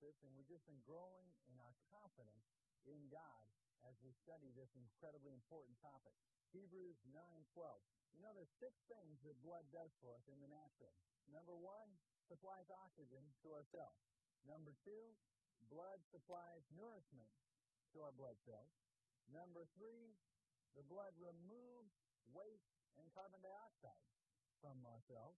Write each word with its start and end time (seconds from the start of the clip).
and 0.00 0.32
we've 0.32 0.48
just 0.48 0.64
been 0.64 0.80
growing 0.88 1.28
in 1.52 1.60
our 1.60 1.76
confidence 1.92 2.48
in 2.88 2.96
God 3.12 3.44
as 3.84 3.92
we 4.00 4.16
study 4.24 4.48
this 4.56 4.72
incredibly 4.72 5.36
important 5.36 5.76
topic. 5.84 6.16
Hebrews 6.56 6.96
9:12. 7.12 7.84
You 8.16 8.24
know, 8.24 8.32
there's 8.32 8.48
six 8.56 8.80
things 8.88 9.20
that 9.28 9.36
blood 9.44 9.68
does 9.68 9.92
for 10.00 10.16
us 10.16 10.24
in 10.32 10.40
the 10.40 10.48
natural. 10.48 10.96
Number 11.28 11.52
one, 11.52 12.00
supplies 12.32 12.72
oxygen 12.72 13.20
to 13.44 13.52
our 13.52 13.64
cells. 13.68 14.00
Number 14.48 14.72
two, 14.88 15.12
blood 15.68 16.00
supplies 16.08 16.64
nourishment 16.72 17.28
to 17.92 18.00
our 18.00 18.12
blood 18.16 18.40
cells. 18.48 18.72
Number 19.28 19.68
three, 19.76 20.16
the 20.74 20.82
blood 20.88 21.12
removes 21.20 21.92
waste 22.32 22.72
and 22.96 23.04
carbon 23.12 23.44
dioxide 23.44 24.08
from 24.64 24.80
our 24.88 25.00
cells. 25.04 25.36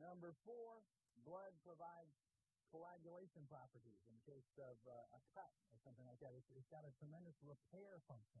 Number 0.00 0.32
four, 0.48 0.80
blood 1.22 1.52
provides 1.60 2.16
coagulation 2.70 3.42
properties 3.50 3.98
in 4.06 4.16
case 4.26 4.46
of 4.62 4.78
uh, 4.86 5.18
a 5.18 5.20
cut 5.34 5.50
or 5.74 5.78
something 5.82 6.06
like 6.06 6.18
that. 6.22 6.34
It's, 6.34 6.50
it's 6.54 6.70
got 6.70 6.86
a 6.86 6.92
tremendous 6.98 7.36
repair 7.42 7.98
function. 8.06 8.40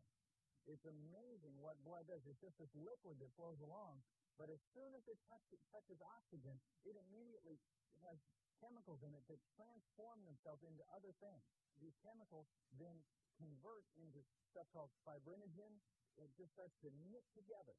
It's 0.70 0.86
amazing 0.86 1.58
what 1.58 1.78
blood 1.82 2.06
does. 2.06 2.22
It's 2.30 2.38
just 2.38 2.54
this 2.62 2.70
liquid 2.78 3.18
that 3.18 3.34
flows 3.34 3.58
along, 3.58 4.02
but 4.38 4.52
as 4.52 4.62
soon 4.70 4.94
as 4.94 5.02
it 5.10 5.18
touches, 5.26 5.58
touches 5.74 5.98
oxygen, 6.04 6.56
it 6.86 6.94
immediately 6.94 7.58
has 8.06 8.16
chemicals 8.60 9.00
in 9.02 9.16
it 9.16 9.24
that 9.26 9.40
transform 9.56 10.20
themselves 10.28 10.62
into 10.62 10.84
other 10.92 11.10
things. 11.18 11.42
These 11.80 11.96
chemicals 12.04 12.46
then 12.76 13.00
convert 13.40 13.88
into 13.96 14.20
stuff 14.52 14.68
called 14.70 14.92
fibrinogen. 15.02 15.80
It 16.20 16.28
just 16.36 16.52
starts 16.52 16.76
to 16.84 16.92
knit 17.08 17.24
together, 17.32 17.74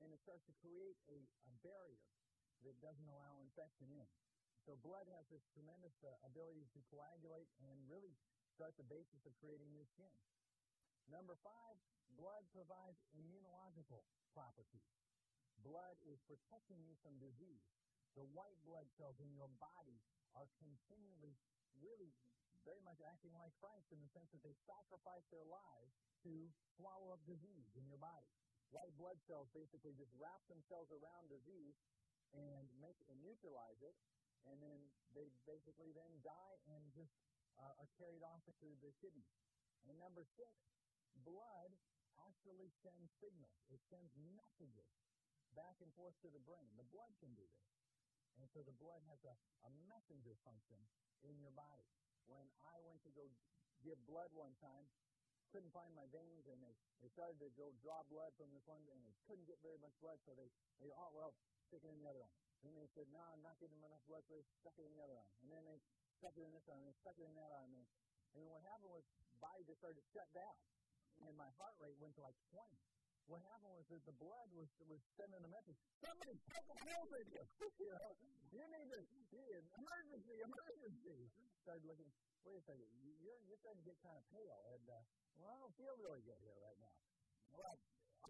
and 0.00 0.08
it 0.10 0.18
starts 0.24 0.42
to 0.48 0.54
create 0.64 0.96
a, 1.12 1.20
a 1.20 1.50
barrier 1.60 2.08
that 2.64 2.80
doesn't 2.80 3.08
allow 3.12 3.44
infection 3.44 3.92
in. 3.92 4.08
So 4.64 4.80
blood 4.80 5.04
has 5.12 5.28
this 5.28 5.44
tremendous 5.52 5.92
uh, 6.00 6.08
ability 6.24 6.64
to 6.72 6.80
coagulate 6.88 7.52
and 7.68 7.76
really 7.84 8.16
start 8.56 8.72
the 8.80 8.88
basis 8.88 9.20
of 9.28 9.36
creating 9.36 9.68
new 9.76 9.84
skin. 9.92 10.08
Number 11.12 11.36
five, 11.44 11.76
blood 12.16 12.48
provides 12.48 12.96
immunological 13.12 14.08
properties. 14.32 14.88
Blood 15.60 16.00
is 16.08 16.16
protecting 16.24 16.80
you 16.80 16.96
from 17.04 17.20
disease. 17.20 17.68
The 18.16 18.24
white 18.32 18.56
blood 18.64 18.88
cells 18.96 19.20
in 19.20 19.28
your 19.36 19.52
body 19.60 20.00
are 20.32 20.48
continually 20.56 21.36
really 21.76 22.08
very 22.64 22.80
much 22.88 23.04
acting 23.04 23.36
like 23.36 23.52
Christ 23.60 23.92
in 23.92 24.00
the 24.00 24.08
sense 24.16 24.32
that 24.32 24.40
they 24.40 24.56
sacrifice 24.64 25.28
their 25.28 25.44
lives 25.44 25.92
to 26.24 26.32
swallow 26.80 27.12
up 27.12 27.20
disease 27.28 27.68
in 27.76 27.84
your 27.84 28.00
body. 28.00 28.32
White 28.72 28.96
blood 28.96 29.20
cells 29.28 29.52
basically 29.52 29.92
just 29.92 30.10
wrap 30.16 30.40
themselves 30.48 30.88
around 30.88 31.28
disease 31.28 31.76
and 32.32 32.64
make 32.80 32.96
and 33.12 33.20
neutralize 33.20 33.78
it, 33.84 33.94
and 34.48 34.60
then 34.60 34.80
they 35.16 35.30
basically 35.48 35.94
then 35.94 36.10
die 36.20 36.56
and 36.70 36.82
just 36.92 37.14
uh, 37.56 37.80
are 37.80 37.90
carried 37.96 38.22
off 38.26 38.42
into 38.48 38.74
the 38.82 38.92
kidneys. 38.98 39.36
And 39.86 39.96
number 40.00 40.24
six, 40.24 40.50
blood 41.22 41.70
actually 42.20 42.72
sends 42.82 43.12
signals. 43.20 43.58
It 43.70 43.80
sends 43.88 44.10
messages 44.34 44.90
back 45.54 45.78
and 45.80 45.90
forth 45.94 46.16
to 46.26 46.30
the 46.32 46.42
brain. 46.42 46.66
The 46.74 46.88
blood 46.90 47.12
can 47.22 47.32
do 47.36 47.46
this. 47.46 47.68
And 48.42 48.50
so 48.50 48.66
the 48.66 48.74
blood 48.82 48.98
has 49.06 49.22
a, 49.22 49.34
a 49.66 49.70
messenger 49.86 50.34
function 50.42 50.80
in 51.22 51.38
your 51.38 51.54
body. 51.54 51.86
When 52.26 52.42
I 52.66 52.82
went 52.82 52.98
to 53.06 53.12
go 53.14 53.30
give 53.86 54.00
blood 54.10 54.32
one 54.34 54.56
time, 54.58 54.90
couldn't 55.54 55.70
find 55.70 55.94
my 55.94 56.10
veins, 56.10 56.50
and 56.50 56.58
they, 56.58 56.74
they 56.98 57.06
started 57.14 57.38
to 57.38 57.46
go 57.54 57.70
draw 57.78 58.02
blood 58.10 58.34
from 58.34 58.50
this 58.50 58.66
one, 58.66 58.82
and 58.90 58.98
they 59.06 59.14
couldn't 59.30 59.46
get 59.46 59.62
very 59.62 59.78
much 59.78 59.94
blood, 60.02 60.18
so 60.26 60.34
they, 60.34 60.50
they 60.82 60.90
oh, 60.98 61.14
well, 61.14 61.30
stick 61.70 61.86
it 61.86 61.94
in 61.94 62.02
the 62.02 62.10
other 62.10 62.26
arm. 62.26 62.38
And 62.62 62.72
they 62.78 62.88
said, 62.94 63.10
no, 63.10 63.20
I'm 63.34 63.42
not 63.42 63.58
getting 63.58 63.80
enough 63.82 64.04
blood, 64.06 64.24
they 64.30 64.40
stuck 64.62 64.78
it 64.78 64.86
in 64.86 64.94
the 64.94 65.02
other 65.02 65.18
arm. 65.18 65.34
And 65.42 65.48
then 65.50 65.62
they 65.66 65.78
stuck 66.22 66.36
it 66.38 66.44
in 66.46 66.52
this 66.54 66.64
arm, 66.70 66.80
and 66.80 66.88
they 66.88 66.96
stuck 67.02 67.18
it 67.18 67.26
in 67.26 67.34
that 67.34 67.50
arm. 67.50 67.74
And, 67.74 67.84
and 68.38 68.42
what 68.46 68.62
happened 68.64 68.94
was, 68.94 69.04
body 69.42 69.66
just 69.66 69.82
started 69.82 70.00
to 70.00 70.06
shut 70.14 70.28
down, 70.32 70.56
and 71.26 71.34
my 71.36 71.50
heart 71.60 71.76
rate 71.82 71.98
went 72.00 72.16
to 72.16 72.22
like 72.24 72.38
20. 72.54 72.64
What 73.24 73.40
happened 73.48 73.72
was 73.72 73.88
that 73.88 74.04
the 74.04 74.16
blood 74.20 74.52
was 74.52 74.68
was 74.84 75.00
sending 75.16 75.40
a 75.40 75.48
message. 75.48 75.80
Somebody 76.04 76.36
hole 76.44 77.08
in 77.16 77.24
you. 77.32 77.44
you 77.80 77.92
you 78.52 78.64
need 78.68 78.88
to 78.92 79.00
you 79.32 79.40
need 79.40 79.64
emergency, 79.80 80.44
emergency. 80.44 81.32
Started 81.64 81.88
looking. 81.88 82.12
Wait 82.44 82.60
a 82.60 82.64
second. 82.68 82.84
You're 83.00 83.40
you're 83.48 83.56
starting 83.64 83.80
to 83.80 83.86
get 83.88 83.96
kind 84.04 84.20
of 84.20 84.24
pale, 84.28 84.60
and 84.76 84.84
uh, 84.92 85.00
well, 85.40 85.48
I 85.48 85.56
don't 85.56 85.72
feel 85.80 85.96
really 86.04 86.20
good 86.20 86.36
here 86.44 86.60
right 86.60 86.76
now. 86.76 86.92
Well, 87.56 87.80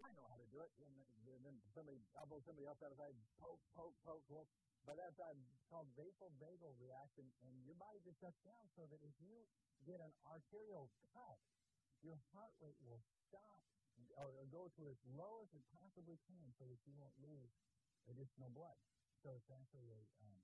I 0.03 0.11
know 0.15 0.27
how 0.27 0.39
to 0.39 0.47
do 0.51 0.59
it. 0.59 0.71
And 0.83 1.43
then 1.43 1.55
somebody 1.71 1.99
elbow 2.19 2.39
somebody 2.43 2.67
else 2.67 2.79
out 2.83 2.91
of 2.91 2.99
side, 2.99 3.15
poke, 3.39 3.63
poke, 3.75 3.95
poke, 4.03 4.25
poke. 4.27 4.49
But 4.85 5.01
that's 5.01 5.17
uh, 5.17 5.33
called 5.73 5.89
vasovagal 5.97 6.77
reaction, 6.77 7.25
and 7.41 7.53
your 7.65 7.73
body 7.73 7.97
just 8.05 8.21
shuts 8.21 8.37
down 8.45 8.69
so 8.77 8.85
that 8.85 9.01
if 9.01 9.15
you 9.17 9.33
get 9.81 9.97
an 9.97 10.13
arterial 10.29 10.93
cut, 11.09 11.41
your 12.05 12.21
heart 12.33 12.53
rate 12.61 12.77
will 12.85 13.01
stop 13.25 13.65
or 14.19 14.29
go 14.53 14.69
to 14.77 14.81
as 14.91 14.99
low 15.17 15.41
as 15.41 15.49
it 15.55 15.63
possibly 15.73 16.19
can 16.29 16.45
so 16.59 16.67
that 16.69 16.77
you 16.85 16.93
won't 16.99 17.15
lose 17.17 17.49
additional 18.05 18.51
blood. 18.53 18.77
So 19.25 19.33
it's 19.33 19.49
actually 19.49 19.89
a, 19.89 20.01
um, 20.21 20.37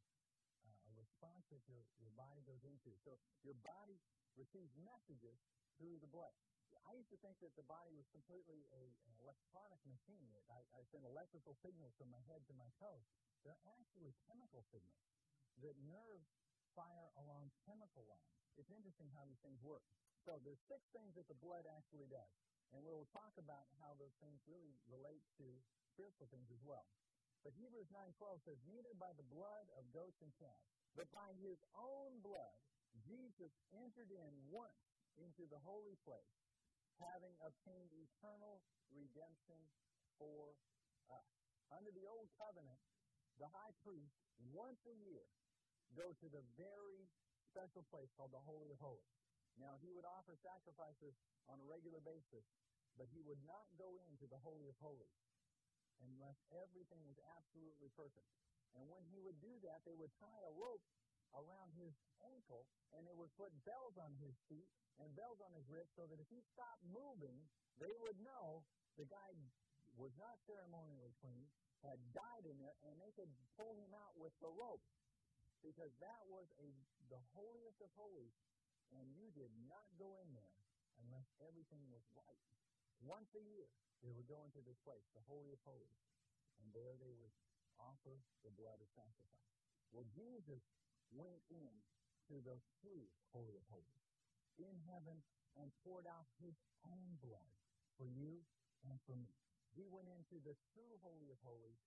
uh, 0.65 0.89
a 0.89 0.91
response 0.97 1.45
that 1.53 1.61
your, 1.69 1.85
your 2.01 2.09
body 2.17 2.41
goes 2.49 2.63
into. 2.65 2.89
So 3.05 3.19
your 3.45 3.55
body 3.61 4.01
receives 4.39 4.73
messages 4.81 5.37
through 5.77 6.01
the 6.01 6.09
blood. 6.09 6.33
I 6.89 6.97
used 6.97 7.13
to 7.13 7.19
think 7.21 7.37
that 7.45 7.53
the 7.53 7.65
body 7.69 7.93
was 7.93 8.09
completely 8.09 8.65
a, 8.73 8.83
an 9.05 9.13
electronic 9.21 9.81
machine. 9.85 10.29
I, 10.49 10.61
I 10.73 10.81
send 10.89 11.05
electrical 11.05 11.53
signals 11.61 11.93
from 11.97 12.09
my 12.09 12.21
head 12.25 12.41
to 12.49 12.53
my 12.57 12.67
toes. 12.81 13.05
They're 13.45 13.61
actually 13.77 14.13
chemical 14.25 14.65
signals 14.69 15.05
that 15.61 15.77
nerves 15.85 16.29
fire 16.73 17.11
along 17.21 17.51
chemical 17.67 18.05
lines. 18.09 18.33
It's 18.57 18.71
interesting 18.73 19.09
how 19.13 19.25
these 19.25 19.39
things 19.45 19.61
work. 19.61 19.83
So 20.25 20.37
there's 20.45 20.61
six 20.69 20.85
things 20.93 21.17
that 21.17 21.25
the 21.29 21.37
blood 21.41 21.65
actually 21.65 22.09
does. 22.09 22.33
And 22.71 22.85
we'll 22.85 23.09
talk 23.11 23.35
about 23.35 23.67
how 23.83 23.97
those 23.99 24.15
things 24.23 24.39
really 24.47 24.77
relate 24.87 25.25
to 25.41 25.47
spiritual 25.91 26.31
things 26.31 26.47
as 26.53 26.61
well. 26.63 26.87
But 27.43 27.57
Hebrews 27.57 27.89
9.12 27.89 28.45
says, 28.45 28.57
Neither 28.69 28.93
by 29.01 29.11
the 29.17 29.25
blood 29.27 29.65
of 29.75 29.89
goats 29.91 30.21
and 30.21 30.31
calves, 30.37 30.69
but 30.93 31.09
by 31.09 31.33
his 31.41 31.57
own 31.73 32.21
blood, 32.21 32.55
Jesus 33.01 33.51
entered 33.73 34.13
in 34.13 34.31
once 34.47 34.77
into 35.19 35.49
the 35.49 35.59
holy 35.65 35.97
place, 36.05 36.31
having 37.01 37.33
obtained 37.41 37.89
eternal 37.93 38.61
redemption 38.93 39.59
for 40.21 40.53
us. 41.09 41.29
Under 41.73 41.91
the 41.91 42.05
old 42.05 42.29
covenant, 42.37 42.79
the 43.39 43.49
high 43.49 43.73
priest, 43.81 44.13
once 44.53 44.79
a 44.85 44.95
year, 45.01 45.25
go 45.97 46.13
to 46.21 46.27
the 46.29 46.43
very 46.55 47.09
special 47.49 47.83
place 47.89 48.11
called 48.13 48.31
the 48.31 48.43
Holy 48.43 48.69
of 48.71 48.79
Holies. 48.79 49.15
Now, 49.59 49.75
he 49.83 49.91
would 49.91 50.07
offer 50.07 50.35
sacrifices 50.39 51.15
on 51.51 51.59
a 51.59 51.67
regular 51.67 51.99
basis 51.99 52.47
but 52.97 53.07
he 53.11 53.23
would 53.23 53.39
not 53.47 53.67
go 53.79 54.01
into 54.09 54.27
the 54.27 54.39
Holy 54.43 54.67
of 54.67 54.75
Holies 54.81 55.15
unless 56.01 56.39
everything 56.49 57.03
was 57.05 57.19
absolutely 57.37 57.93
perfect. 57.93 58.27
And 58.73 58.87
when 58.89 59.03
he 59.11 59.19
would 59.21 59.37
do 59.43 59.51
that, 59.67 59.83
they 59.83 59.93
would 59.93 60.11
tie 60.17 60.43
a 60.47 60.53
rope 60.55 60.83
around 61.35 61.71
his 61.79 61.95
ankle, 62.27 62.67
and 62.95 63.07
they 63.07 63.15
would 63.15 63.31
put 63.39 63.51
bells 63.63 63.95
on 63.97 64.11
his 64.19 64.35
feet 64.51 64.67
and 64.99 65.15
bells 65.15 65.39
on 65.41 65.51
his 65.55 65.65
wrists 65.71 65.95
so 65.95 66.05
that 66.05 66.19
if 66.19 66.29
he 66.29 66.43
stopped 66.51 66.83
moving, 66.85 67.39
they 67.79 67.93
would 68.03 68.19
know 68.21 68.61
the 68.99 69.07
guy 69.07 69.31
was 69.95 70.13
not 70.19 70.39
ceremonially 70.45 71.11
clean, 71.19 71.47
had 71.81 71.97
died 72.13 72.45
in 72.45 72.55
there, 72.61 72.77
and 72.85 72.95
they 73.01 73.11
could 73.17 73.31
pull 73.57 73.73
him 73.75 73.91
out 73.97 74.13
with 74.15 74.31
the 74.39 74.51
rope. 74.51 74.83
Because 75.61 75.93
that 76.01 76.21
was 76.25 76.49
a 76.57 76.69
the 77.13 77.21
holiest 77.37 77.77
of 77.83 77.91
holies, 77.93 78.33
and 78.95 79.05
you 79.13 79.29
did 79.35 79.51
not 79.69 79.85
go 79.99 80.17
in 80.23 80.31
there 80.33 80.57
unless 81.05 81.27
everything 81.43 81.83
was 81.91 82.01
right. 82.15 82.41
Once 83.03 83.29
a 83.35 83.43
year, 83.43 83.67
they 84.01 84.09
would 84.15 84.25
go 84.25 84.41
into 84.47 84.61
this 84.65 84.79
place, 84.81 85.05
the 85.13 85.25
Holy 85.29 85.53
of 85.53 85.61
Holies, 85.61 86.01
and 86.61 86.69
there 86.73 86.97
they 86.97 87.13
would 87.19 87.33
offer 87.77 88.17
the 88.45 88.53
blood 88.57 88.77
of 88.81 88.89
sacrifice. 88.93 89.49
Well, 89.91 90.07
Jesus 90.13 90.63
went 91.11 91.43
in 91.51 91.73
to 92.31 92.35
the 92.43 92.57
true 92.79 93.05
Holy 93.35 93.55
of 93.55 93.65
Holies 93.71 94.07
in 94.59 94.75
heaven 94.87 95.19
and 95.59 95.67
poured 95.83 96.07
out 96.07 96.27
his 96.39 96.55
own 96.87 97.19
blood 97.19 97.51
for 97.99 98.07
you 98.07 98.39
and 98.87 98.95
for 99.03 99.15
me. 99.19 99.35
He 99.75 99.87
went 99.87 100.07
into 100.11 100.39
the 100.43 100.55
true 100.75 100.95
Holy 101.03 101.31
of 101.31 101.39
Holies 101.43 101.79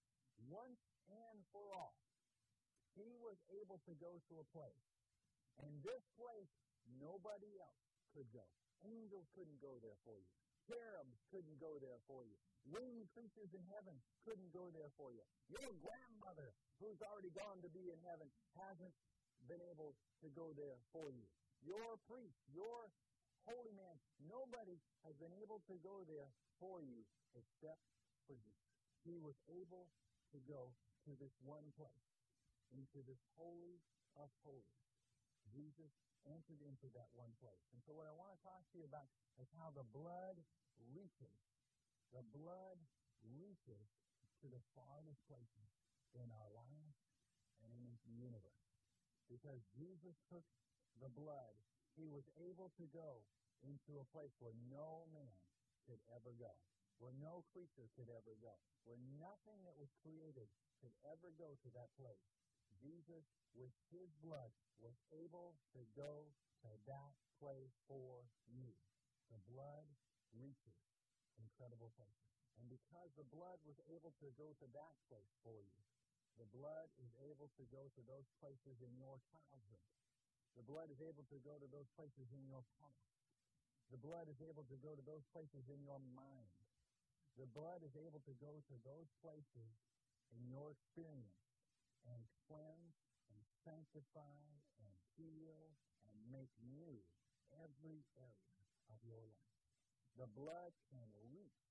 once 0.49 0.81
and 1.09 1.39
for 1.53 1.65
all. 1.73 1.97
He 2.97 3.09
was 3.21 3.37
able 3.61 3.81
to 3.85 3.93
go 3.99 4.21
to 4.31 4.35
a 4.41 4.47
place. 4.55 4.87
And 5.63 5.71
this 5.83 6.03
place, 6.19 6.51
nobody 6.99 7.51
else 7.59 7.85
could 8.15 8.27
go. 8.31 8.47
Angels 8.87 9.27
couldn't 9.35 9.61
go 9.63 9.79
there 9.83 9.99
for 10.03 10.19
you. 10.19 10.31
Cherubs 10.65 11.19
couldn't 11.29 11.61
go 11.61 11.77
there 11.81 12.01
for 12.09 12.25
you. 12.25 12.37
Winged 12.65 13.05
creatures 13.13 13.53
in 13.53 13.65
heaven 13.69 13.93
couldn't 14.25 14.49
go 14.57 14.73
there 14.73 14.89
for 14.97 15.13
you. 15.13 15.21
Your 15.53 15.69
grandmother, 15.85 16.57
who's 16.81 17.01
already 17.05 17.33
gone 17.37 17.61
to 17.61 17.71
be 17.71 17.93
in 17.93 18.01
heaven, 18.09 18.29
hasn't 18.57 18.95
been 19.49 19.63
able 19.73 19.95
to 20.25 20.29
go 20.33 20.53
there 20.57 20.79
for 20.93 21.09
you. 21.13 21.27
Your 21.65 21.97
priest, 22.09 22.37
your 22.53 22.89
holy 23.45 23.73
man, 23.77 23.97
nobody 24.25 24.77
has 25.05 25.17
been 25.21 25.33
able 25.41 25.61
to 25.69 25.77
go 25.85 26.05
there 26.09 26.29
for 26.61 26.81
you 26.81 27.05
except 27.37 27.81
for 28.29 28.37
you. 28.37 28.55
He 29.05 29.21
was 29.21 29.37
able 29.53 29.89
to 30.33 30.39
go 30.49 30.73
to 31.05 31.13
this 31.21 31.37
one 31.45 31.69
place, 31.77 32.09
into 32.73 33.05
this 33.05 33.21
holy 33.37 33.77
of 34.17 34.33
holies. 34.43 34.85
Jesus 35.53 35.93
entered 36.25 36.65
into 36.65 36.89
that 36.97 37.13
one 37.13 37.33
place. 37.45 37.61
And 37.77 37.81
so 37.85 37.93
what 37.93 38.09
I 38.09 38.15
want 38.17 38.33
to 38.33 38.41
talk 38.41 38.65
to 38.73 38.77
you 38.81 38.89
about 38.89 39.05
is 39.37 39.49
how 39.61 39.69
the 39.77 39.85
blood 39.93 40.41
reaches. 40.89 41.37
The 42.17 42.25
blood 42.33 42.81
reaches 43.37 43.85
to 44.41 44.47
the 44.49 44.63
farthest 44.73 45.21
places 45.29 45.69
in 46.17 46.29
our 46.33 46.51
lives 46.57 46.97
and 47.61 47.71
in 47.77 47.85
the 47.85 48.01
universe. 48.17 48.64
Because 49.29 49.61
Jesus 49.75 50.17
took 50.31 50.45
the 51.01 51.11
blood, 51.11 51.55
he 51.97 52.07
was 52.07 52.27
able 52.39 52.71
to 52.77 52.87
go 52.93 53.25
into 53.65 53.99
a 53.99 54.09
place 54.13 54.35
where 54.39 54.55
no 54.69 55.09
man 55.15 55.39
could 55.89 56.01
ever 56.13 56.33
go, 56.37 56.53
where 57.01 57.15
no 57.21 57.45
creature 57.53 57.89
could 57.97 58.13
ever 58.13 58.37
go, 58.41 58.55
where 58.85 59.01
nothing 59.17 59.65
that 59.65 59.77
was 59.81 59.91
created 60.05 60.49
could 60.81 60.93
ever 61.09 61.33
go 61.41 61.57
to 61.65 61.69
that 61.73 61.89
place. 61.97 62.25
Jesus, 62.83 63.25
with 63.57 63.73
his 63.89 64.13
blood, 64.21 64.53
was 64.83 64.97
able 65.15 65.57
to 65.73 65.81
go 65.97 66.29
to 66.61 66.71
that 66.85 67.15
place 67.41 67.73
for 67.89 68.25
you. 68.51 68.77
The 69.33 69.41
blood 69.49 69.89
reaches 70.37 70.77
incredible 71.41 71.93
places. 71.97 72.29
And 72.61 72.69
because 72.69 73.11
the 73.17 73.27
blood 73.33 73.59
was 73.65 73.81
able 73.91 74.13
to 74.21 74.29
go 74.37 74.53
to 74.53 74.67
that 74.77 74.95
place 75.09 75.33
for 75.43 75.59
you, 75.65 75.85
the 76.39 76.49
blood 76.51 76.91
is 76.99 77.13
able 77.23 77.51
to 77.55 77.65
go 77.71 77.87
to 77.95 78.03
those 78.07 78.27
places 78.43 78.77
in 78.83 78.93
your 78.99 79.19
childhood. 79.31 79.89
The 80.59 80.67
blood 80.67 80.91
is 80.91 80.99
able 81.03 81.27
to 81.31 81.39
go 81.43 81.59
to 81.59 81.69
those 81.71 81.91
places 81.95 82.31
in 82.31 82.47
your 82.47 82.63
past. 82.79 83.15
The 83.91 84.01
blood 84.01 84.27
is 84.31 84.39
able 84.43 84.67
to 84.67 84.79
go 84.83 84.95
to 84.95 85.05
those 85.05 85.27
places 85.35 85.67
in 85.71 85.83
your 85.83 86.01
mind. 86.15 86.59
The 87.39 87.51
blood 87.51 87.83
is 87.83 87.95
able 87.99 88.23
to 88.23 88.35
go 88.39 88.63
to 88.63 88.77
those 88.87 89.11
places 89.23 89.71
in 90.35 90.47
your 90.47 90.71
experience 90.71 91.43
and 92.07 92.23
cleanse 92.47 92.99
and 93.31 93.41
sanctify 93.67 94.43
and 94.79 94.95
heal 95.19 95.75
and 96.07 96.17
make 96.31 96.51
new 96.63 97.03
every 97.63 98.07
area 98.19 98.63
of 98.91 98.99
your 99.03 99.23
life. 99.23 99.59
The 100.19 100.31
blood 100.31 100.71
can 100.95 101.07
reach 101.27 101.63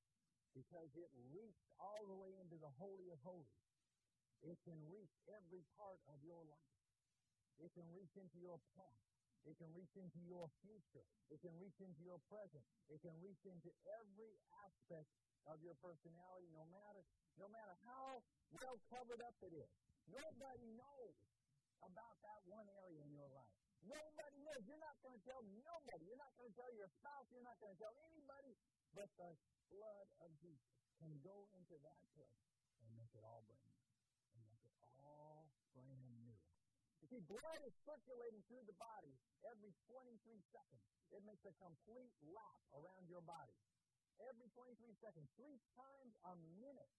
because 0.52 0.92
it 1.00 1.10
reached 1.32 1.68
all 1.80 2.04
the 2.08 2.18
way 2.20 2.36
into 2.38 2.60
the 2.60 2.72
Holy 2.78 3.10
of 3.10 3.20
Holies. 3.24 3.73
It 4.44 4.60
can 4.68 4.80
reach 4.92 5.14
every 5.32 5.64
part 5.80 6.00
of 6.12 6.20
your 6.24 6.44
life. 6.44 6.76
It 7.64 7.72
can 7.74 7.88
reach 7.96 8.12
into 8.20 8.40
your 8.44 8.60
past. 8.76 9.08
It 9.44 9.60
can 9.60 9.72
reach 9.76 9.92
into 10.00 10.20
your 10.24 10.48
future. 10.64 11.04
It 11.32 11.40
can 11.44 11.56
reach 11.60 11.80
into 11.84 12.04
your 12.04 12.20
present. 12.32 12.64
It 12.88 13.00
can 13.04 13.16
reach 13.20 13.44
into 13.44 13.72
every 14.00 14.36
aspect 14.64 15.08
of 15.48 15.60
your 15.60 15.76
personality, 15.84 16.48
no 16.56 16.64
matter 16.72 17.04
no 17.36 17.50
matter 17.50 17.76
how 17.84 18.22
well 18.54 18.78
covered 18.94 19.22
up 19.26 19.36
it 19.42 19.54
is. 19.58 19.72
Nobody 20.08 20.68
knows 20.78 21.18
about 21.82 22.16
that 22.22 22.40
one 22.46 22.70
area 22.86 23.02
in 23.04 23.12
your 23.12 23.28
life. 23.34 23.52
Nobody 23.84 24.38
knows. 24.48 24.62
You're 24.64 24.80
not 24.80 24.96
going 25.04 25.18
to 25.18 25.24
tell 25.28 25.42
nobody. 25.44 26.04
You're 26.08 26.22
not 26.22 26.32
going 26.40 26.52
to 26.54 26.56
tell 26.56 26.72
your 26.72 26.88
spouse. 27.02 27.28
You're 27.34 27.44
not 27.44 27.60
going 27.60 27.76
to 27.76 27.82
tell 27.82 27.96
anybody. 28.08 28.54
But 28.96 29.10
the 29.20 29.34
blood 29.74 30.08
of 30.24 30.30
Jesus 30.40 30.72
can 31.02 31.12
go 31.26 31.50
into 31.58 31.76
that 31.84 32.00
place 32.16 32.44
and 32.80 32.88
make 32.96 33.12
it 33.18 33.26
all 33.26 33.44
brand 33.50 33.66
new. 33.66 33.84
And 34.38 34.46
make 34.48 34.62
it 34.64 34.76
all 35.02 35.50
brand 35.76 36.00
new. 36.16 36.32
You 37.02 37.03
see, 37.14 37.22
blood 37.30 37.62
is 37.62 37.78
circulating 37.86 38.42
through 38.50 38.66
the 38.66 38.74
body 38.82 39.14
every 39.46 39.70
23 39.86 40.18
seconds. 40.50 40.82
It 41.14 41.22
makes 41.30 41.46
a 41.46 41.54
complete 41.62 42.10
lap 42.26 42.58
around 42.74 43.06
your 43.06 43.22
body. 43.22 43.54
Every 44.18 44.50
23 44.58 44.98
seconds, 44.98 45.30
three 45.38 45.62
times 45.78 46.18
a 46.26 46.34
minute, 46.58 46.90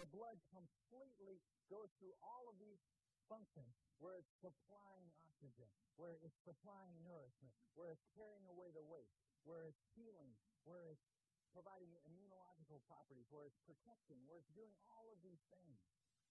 the 0.00 0.08
blood 0.08 0.40
completely 0.48 1.44
goes 1.68 1.92
through 2.00 2.16
all 2.24 2.48
of 2.48 2.56
these 2.56 2.80
functions 3.28 3.76
where 4.00 4.16
it's 4.16 4.32
supplying 4.40 5.12
oxygen, 5.28 5.68
where 6.00 6.16
it's 6.24 6.40
supplying 6.40 6.96
nourishment, 7.04 7.52
where 7.76 7.92
it's 7.92 8.06
carrying 8.16 8.48
away 8.48 8.72
the 8.72 8.86
waste, 8.88 9.20
where 9.44 9.68
it's 9.68 9.84
healing, 9.92 10.32
where 10.64 10.88
it's 10.88 11.04
providing 11.52 11.92
immunological 12.08 12.80
properties, 12.88 13.28
where 13.28 13.44
it's 13.44 13.60
protecting, 13.68 14.24
where 14.24 14.40
it's 14.40 14.52
doing 14.56 14.72
all 14.88 15.04
of 15.12 15.20
these 15.20 15.42
things. 15.52 15.76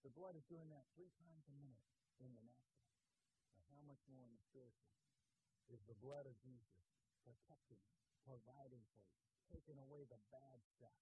The 0.02 0.10
blood 0.18 0.34
is 0.34 0.42
doing 0.50 0.66
that 0.74 0.88
three 0.98 1.12
times 1.20 1.46
a 1.46 1.54
minute 1.60 1.84
in 2.18 2.32
the 2.34 2.42
natural. 2.42 2.69
How 3.70 3.82
much 3.86 4.02
more 4.10 4.26
in 4.26 4.34
the 4.34 4.42
spiritual 4.50 4.90
is 5.70 5.78
the 5.86 5.98
blood 6.02 6.26
of 6.26 6.34
Jesus 6.42 6.82
protecting, 7.22 7.78
providing 8.26 8.82
for 8.90 8.98
you, 8.98 9.18
taking 9.46 9.78
away 9.78 10.02
the 10.10 10.18
bad 10.34 10.58
stuff, 10.74 10.98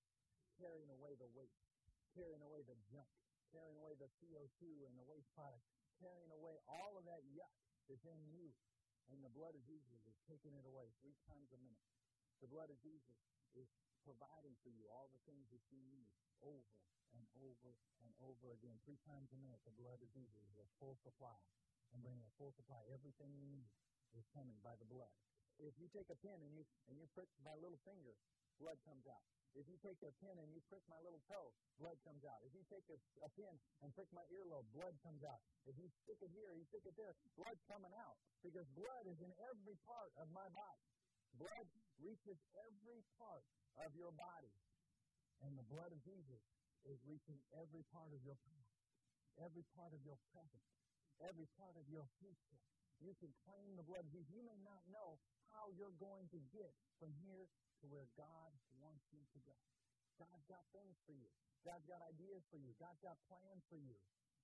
carrying 0.60 0.92
away 0.92 1.16
the 1.16 1.28
waste, 1.32 1.64
carrying 2.12 2.44
away 2.44 2.60
the 2.68 2.76
junk, 2.92 3.08
carrying 3.48 3.80
away 3.80 3.96
the 3.96 4.12
CO2 4.20 4.84
and 4.84 4.94
the 5.00 5.06
waste 5.08 5.32
products, 5.32 5.64
carrying 5.96 6.28
away 6.28 6.60
all 6.68 7.00
of 7.00 7.08
that 7.08 7.24
yuck 7.32 7.56
that's 7.88 8.04
in 8.04 8.20
you. 8.28 8.52
And 9.08 9.24
the 9.24 9.32
blood 9.32 9.56
of 9.56 9.64
Jesus 9.64 10.04
is 10.04 10.16
taking 10.28 10.52
it 10.52 10.68
away 10.68 10.92
three 11.00 11.16
times 11.24 11.48
a 11.56 11.60
minute. 11.64 11.88
The 12.44 12.52
blood 12.52 12.68
of 12.68 12.76
Jesus 12.84 13.16
is 13.56 13.68
providing 14.04 14.52
for 14.60 14.68
you 14.68 14.84
all 14.92 15.08
the 15.08 15.24
things 15.24 15.48
that 15.48 15.64
you 15.72 15.80
need 15.88 16.12
over 16.44 16.76
and 17.16 17.24
over 17.40 17.72
and 18.04 18.12
over 18.20 18.52
again. 18.52 18.76
Three 18.84 19.00
times 19.08 19.32
a 19.32 19.40
minute, 19.40 19.64
the 19.64 19.72
blood 19.80 20.04
of 20.04 20.08
Jesus 20.12 20.44
is 20.52 20.60
a 20.60 20.68
full 20.76 21.00
supply 21.00 21.40
and 21.92 22.02
bringing 22.04 22.24
a 22.24 22.32
full 22.36 22.52
supply. 22.56 22.80
Everything 22.92 23.32
you 23.34 23.46
need 23.48 23.68
is 24.16 24.24
coming 24.32 24.56
by 24.64 24.74
the 24.76 24.88
blood. 24.88 25.12
If 25.58 25.74
you 25.80 25.90
take 25.90 26.06
a 26.08 26.18
pen 26.22 26.38
and 26.38 26.52
you 26.54 26.62
and 26.86 26.96
you 26.96 27.06
prick 27.14 27.26
my 27.42 27.54
little 27.58 27.80
finger, 27.82 28.14
blood 28.62 28.78
comes 28.86 29.06
out. 29.10 29.24
If 29.56 29.64
you 29.66 29.80
take 29.80 29.98
a 30.04 30.12
pin 30.22 30.36
and 30.38 30.52
you 30.52 30.60
prick 30.68 30.84
my 30.86 31.00
little 31.02 31.18
toe, 31.26 31.50
blood 31.80 31.96
comes 32.04 32.22
out. 32.22 32.38
If 32.44 32.52
you 32.52 32.62
take 32.68 32.84
a, 32.92 32.98
a 33.24 33.30
pin 33.32 33.50
and 33.82 33.90
prick 33.96 34.06
my 34.12 34.22
earlobe, 34.30 34.68
blood 34.76 34.94
comes 35.02 35.24
out. 35.24 35.40
If 35.64 35.74
you 35.80 35.88
stick 36.04 36.20
it 36.20 36.30
here, 36.30 36.52
you 36.52 36.62
stick 36.68 36.84
it 36.84 36.94
there, 36.94 37.16
blood's 37.34 37.64
coming 37.66 37.90
out. 37.96 38.20
Because 38.44 38.68
blood 38.76 39.04
is 39.08 39.18
in 39.18 39.32
every 39.50 39.74
part 39.88 40.12
of 40.20 40.28
my 40.30 40.46
body. 40.52 40.84
Blood 41.40 41.66
reaches 41.98 42.38
every 42.54 43.02
part 43.18 43.42
of 43.82 43.90
your 43.96 44.12
body. 44.14 44.52
And 45.42 45.56
the 45.58 45.66
blood 45.66 45.90
of 45.90 46.00
Jesus 46.06 46.42
is 46.86 46.98
reaching 47.08 47.38
every 47.58 47.82
part 47.90 48.10
of 48.14 48.20
your 48.22 48.38
past, 48.46 48.74
every 49.42 49.64
part 49.74 49.90
of 49.94 50.02
your 50.06 50.18
present, 50.30 50.62
every 51.24 51.46
part 51.58 51.74
of 51.78 51.86
your 51.90 52.06
future. 52.22 52.60
You 52.98 53.14
can 53.22 53.30
claim 53.46 53.78
the 53.78 53.86
blood 53.86 54.06
of 54.06 54.10
Jesus. 54.10 54.30
You 54.34 54.42
may 54.42 54.58
not 54.62 54.82
know 54.90 55.22
how 55.54 55.70
you're 55.74 55.94
going 56.02 56.26
to 56.34 56.40
get 56.50 56.74
from 56.98 57.14
here 57.22 57.46
to 57.82 57.84
where 57.86 58.10
God 58.18 58.50
wants 58.82 59.06
you 59.14 59.22
to 59.22 59.38
go. 59.46 59.54
God's 60.18 60.46
got 60.50 60.66
things 60.74 60.98
for 61.06 61.14
you. 61.14 61.30
God's 61.62 61.86
got 61.86 62.02
ideas 62.02 62.42
for 62.50 62.58
you. 62.58 62.74
God's 62.82 62.98
got 63.02 63.18
plans 63.30 63.62
for 63.70 63.78
you. 63.78 63.94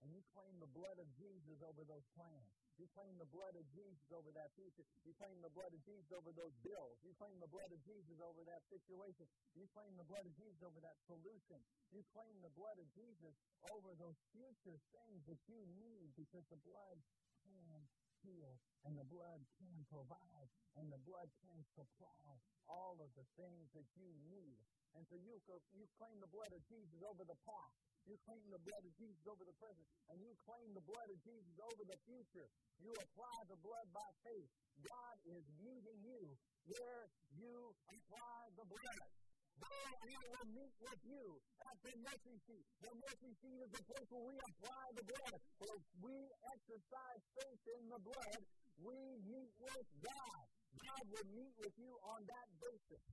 And 0.03 0.11
you 0.15 0.23
claim 0.35 0.55
the 0.63 0.71
blood 0.71 1.03
of 1.03 1.09
Jesus 1.19 1.59
over 1.67 1.83
those 1.83 2.07
plans. 2.15 2.55
You 2.75 2.91
claim 2.91 3.15
the 3.23 3.31
blood 3.31 3.55
of 3.55 3.67
Jesus 3.71 4.11
over 4.11 4.35
that 4.35 4.51
future. 4.59 4.83
You 5.07 5.15
claim 5.15 5.39
the 5.39 5.53
blood 5.55 5.71
of 5.71 5.81
Jesus 5.87 6.11
over 6.11 6.35
those 6.35 6.55
bills. 6.67 6.99
You 7.07 7.15
claim 7.15 7.39
the 7.39 7.51
blood 7.51 7.71
of 7.71 7.79
Jesus 7.87 8.19
over 8.19 8.43
that 8.51 8.63
situation. 8.67 9.31
You 9.55 9.71
claim 9.71 9.95
the 9.95 10.07
blood 10.11 10.27
of 10.27 10.35
Jesus 10.35 10.59
over 10.67 10.83
that 10.83 10.99
solution. 11.07 11.63
You 11.95 12.03
claim 12.11 12.35
the 12.43 12.51
blood 12.59 12.79
of 12.83 12.89
Jesus 12.99 13.35
over 13.71 13.95
those 13.95 14.19
future 14.35 14.79
things 14.91 15.23
that 15.31 15.39
you 15.47 15.61
need 15.79 16.11
because 16.19 16.43
the 16.51 16.59
blood 16.67 16.99
can 17.47 17.79
heal, 18.25 18.57
and 18.89 18.97
the 18.97 19.07
blood 19.07 19.45
can 19.61 19.79
provide, 19.93 20.49
and 20.81 20.89
the 20.89 21.01
blood 21.05 21.29
can 21.45 21.61
supply 21.77 22.29
all 22.67 22.97
of 22.99 23.13
the 23.15 23.27
things 23.37 23.69
that 23.77 23.87
you 24.01 24.09
need. 24.33 24.65
And 24.97 25.05
so 25.07 25.21
you, 25.21 25.37
you 25.77 25.85
claim 26.01 26.17
the 26.19 26.33
blood 26.33 26.51
of 26.57 26.63
Jesus 26.67 26.99
over 27.05 27.23
the 27.23 27.39
past. 27.45 27.94
You 28.05 28.21
claim 28.29 28.45
the 28.53 28.61
blood 28.61 28.85
of 28.85 28.93
Jesus 29.01 29.25
over 29.25 29.45
the 29.49 29.57
present. 29.57 29.87
And 30.13 30.21
you 30.21 30.33
claim 30.45 30.69
the 30.77 30.85
blood 30.85 31.09
of 31.09 31.19
Jesus 31.25 31.57
over 31.57 31.83
the 31.89 31.99
future. 32.05 32.49
You 32.85 32.93
apply 32.93 33.37
the 33.49 33.57
blood 33.65 33.89
by 33.97 34.09
faith. 34.29 34.51
God 34.85 35.17
is 35.25 35.45
meeting 35.57 35.99
you 36.05 36.37
where 36.69 37.09
you 37.33 37.73
apply 37.89 38.41
the 38.61 38.67
blood. 38.69 39.09
God 39.57 39.95
will 40.05 40.49
meet 40.53 40.75
with 40.83 41.01
you 41.09 41.41
at 41.65 41.77
the 41.81 41.95
mercy 42.05 42.37
seat. 42.45 42.67
The 42.85 42.93
mercy 42.93 43.33
seat 43.41 43.59
is 43.65 43.73
the 43.73 43.85
place 43.89 44.09
where 44.13 44.27
we 44.29 44.37
apply 44.37 44.85
the 45.01 45.07
blood. 45.09 45.39
Where 45.65 45.81
we 46.05 46.17
exercise 46.53 47.23
faith 47.41 47.63
in 47.81 47.89
the 47.89 48.01
blood, 48.05 48.41
we 48.85 48.99
meet 49.25 49.53
with 49.65 49.89
God. 50.05 50.45
God 50.77 51.05
will 51.09 51.29
meet 51.33 51.55
with 51.57 51.73
you 51.81 51.93
on 52.13 52.27
that 52.27 52.49
basis. 52.61 53.05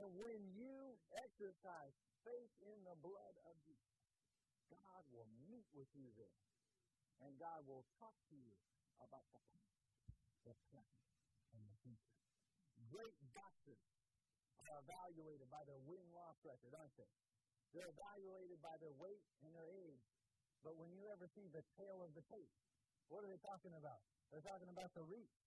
And 0.00 0.08
when 0.16 0.40
you 0.56 0.96
exercise 1.18 1.94
faith 2.24 2.54
in 2.64 2.78
the 2.84 2.96
blood 3.04 3.36
of 3.46 3.54
Jesus, 3.62 4.00
God 4.72 5.02
will 5.12 5.28
meet 5.46 5.68
with 5.76 5.88
you 5.94 6.08
there. 6.16 6.40
And 7.22 7.38
God 7.38 7.62
will 7.64 7.86
talk 8.00 8.16
to 8.32 8.36
you 8.36 8.52
about 9.00 9.24
the 9.32 9.40
past, 9.54 9.80
the 10.44 10.56
present, 10.72 11.08
and 11.54 11.62
the 11.64 11.78
future. 11.84 12.20
Great 12.90 13.16
doctors 13.32 13.86
are 14.60 14.76
evaluated 14.82 15.48
by 15.48 15.62
their 15.64 15.78
win-loss 15.84 16.36
record, 16.42 16.74
aren't 16.74 16.96
they? 16.98 17.12
They're 17.72 17.90
evaluated 17.90 18.58
by 18.62 18.76
their 18.78 18.94
weight 18.98 19.24
and 19.46 19.50
their 19.54 19.66
age. 19.66 20.04
But 20.62 20.78
when 20.80 20.92
you 20.94 21.04
ever 21.12 21.28
see 21.34 21.48
the 21.52 21.64
tale 21.76 22.00
of 22.00 22.12
the 22.16 22.24
tape, 22.30 22.54
what 23.08 23.20
are 23.26 23.30
they 23.30 23.40
talking 23.44 23.74
about? 23.76 24.00
They're 24.32 24.44
talking 24.44 24.70
about 24.72 24.90
the 24.96 25.04
reach. 25.04 25.38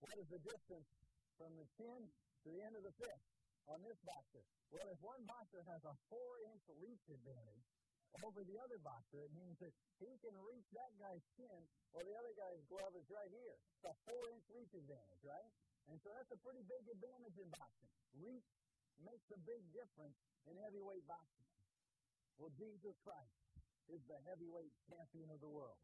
What 0.00 0.16
is 0.18 0.28
the 0.32 0.40
distance 0.40 0.88
from 1.36 1.54
the 1.56 1.66
chin 1.78 2.00
to 2.44 2.48
the 2.50 2.62
end 2.62 2.74
of 2.74 2.82
the 2.82 2.94
fist 2.96 3.31
on 3.70 3.82
this 3.86 3.98
boxer? 4.02 4.42
Well, 4.72 4.88
if 4.88 4.98
one 5.04 5.22
boxer 5.28 5.62
has 5.68 5.82
a 5.84 5.94
four-inch 6.08 6.64
reach 6.80 7.04
advantage, 7.10 7.66
over 8.20 8.44
the 8.44 8.60
other 8.60 8.76
boxer. 8.84 9.24
It 9.24 9.32
means 9.32 9.56
that 9.64 9.72
he 9.96 10.12
can 10.20 10.36
reach 10.44 10.68
that 10.76 10.92
guy's 11.00 11.24
chin, 11.32 11.60
while 11.96 12.04
the 12.04 12.12
other 12.12 12.36
guy's 12.36 12.60
glove 12.68 12.92
is 12.92 13.08
right 13.08 13.32
here. 13.32 13.56
It's 13.80 13.88
a 13.88 13.96
four 14.04 14.20
inch 14.36 14.44
reach 14.52 14.72
advantage, 14.76 15.24
right? 15.24 15.48
And 15.88 15.96
so 16.04 16.12
that's 16.12 16.28
a 16.28 16.40
pretty 16.44 16.60
big 16.68 16.84
advantage 16.92 17.36
in 17.40 17.48
boxing. 17.56 17.88
Reach 18.20 18.44
makes 19.00 19.24
a 19.32 19.40
big 19.48 19.64
difference 19.72 20.14
in 20.44 20.60
heavyweight 20.60 21.08
boxing. 21.08 21.48
Well, 22.36 22.52
Jesus 22.60 22.94
Christ 23.00 23.32
is 23.88 24.04
the 24.06 24.20
heavyweight 24.28 24.76
champion 24.86 25.32
of 25.32 25.40
the 25.40 25.50
world. 25.50 25.80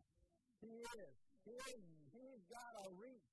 He 0.61 0.85
is. 1.00 1.16
He 1.49 1.56
is. 1.56 1.82
He's 2.12 2.44
got 2.52 2.73
a 2.85 2.92
reach 2.99 3.25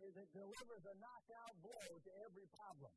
that 0.00 0.28
delivers 0.32 0.84
a 0.88 0.94
knockout 0.96 1.54
blow 1.60 1.88
to 2.04 2.10
every 2.24 2.48
problem. 2.56 2.92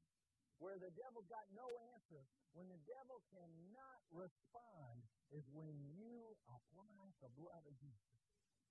Where 0.63 0.79
the 0.79 0.95
devil's 0.95 1.27
got 1.27 1.43
no 1.51 1.67
answer, 1.91 2.23
when 2.55 2.71
the 2.71 2.79
devil 2.87 3.19
cannot 3.35 3.99
respond, 4.15 5.03
is 5.35 5.43
when 5.51 5.75
you 5.91 6.31
apply 6.47 7.11
the 7.19 7.27
blood 7.35 7.67
of 7.67 7.75
Jesus. 7.83 8.15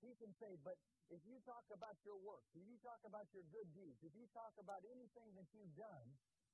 He 0.01 0.17
can 0.17 0.33
say, 0.41 0.57
but 0.65 0.73
if 1.13 1.21
you 1.29 1.37
talk 1.45 1.69
about 1.69 2.01
your 2.01 2.17
work, 2.25 2.41
if 2.57 2.65
you 2.65 2.81
talk 2.81 2.97
about 3.05 3.29
your 3.29 3.45
good 3.53 3.69
deeds, 3.77 4.01
if 4.01 4.09
you 4.17 4.25
talk 4.33 4.57
about 4.57 4.81
anything 4.89 5.37
that 5.37 5.45
you've 5.53 5.77
done, 5.77 6.07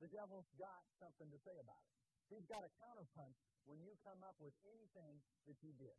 the 0.04 0.12
devil's 0.12 0.52
got 0.60 0.84
something 1.00 1.32
to 1.32 1.40
say 1.48 1.56
about 1.56 1.80
it. 1.88 1.96
He's 2.36 2.46
got 2.52 2.68
a 2.68 2.72
counterpunch 2.84 3.40
when 3.64 3.80
you 3.80 3.96
come 4.04 4.20
up 4.28 4.36
with 4.44 4.54
anything 4.68 5.24
that 5.48 5.56
you 5.64 5.72
did, 5.80 5.96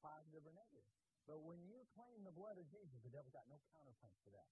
positive 0.00 0.48
or 0.48 0.54
negative. 0.56 0.88
But 1.28 1.44
when 1.44 1.60
you 1.68 1.84
claim 1.92 2.24
the 2.24 2.32
blood 2.32 2.56
of 2.56 2.64
Jesus, 2.72 2.96
the 3.04 3.12
devil's 3.12 3.36
got 3.36 3.44
no 3.52 3.60
counterpunch 3.68 4.16
for 4.24 4.32
that. 4.32 4.48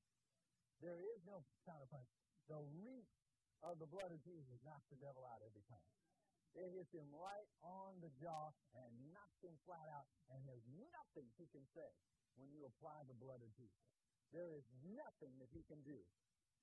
There 0.85 1.01
is 1.01 1.25
no 1.25 1.41
counterpunch. 1.65 2.13
The 2.53 2.61
reach 2.79 3.26
of 3.65 3.79
the 3.81 3.89
blood 3.89 4.13
of 4.13 4.21
Jesus 4.25 4.59
knocks 4.65 4.89
the 4.93 5.01
devil 5.01 5.25
out 5.25 5.41
every 5.45 5.65
time. 5.69 5.89
It 6.57 6.73
hits 6.73 6.93
him 6.93 7.09
right 7.13 7.51
on 7.61 8.01
the 8.01 8.09
jaw 8.17 8.53
and 8.73 8.91
knocks 9.13 9.41
him 9.45 9.53
flat 9.69 9.85
out, 9.93 10.09
and 10.33 10.41
there's 10.49 10.65
nothing 10.93 11.29
he 11.37 11.45
can 11.53 11.65
say 11.77 11.91
when 12.41 12.49
you 12.49 12.65
apply 12.65 13.05
the 13.05 13.17
blood 13.21 13.45
of 13.45 13.51
Jesus. 13.57 13.85
There 14.33 14.57
is 14.57 14.65
nothing 14.97 15.37
that 15.41 15.53
he 15.53 15.65
can 15.69 15.85
do 15.85 16.01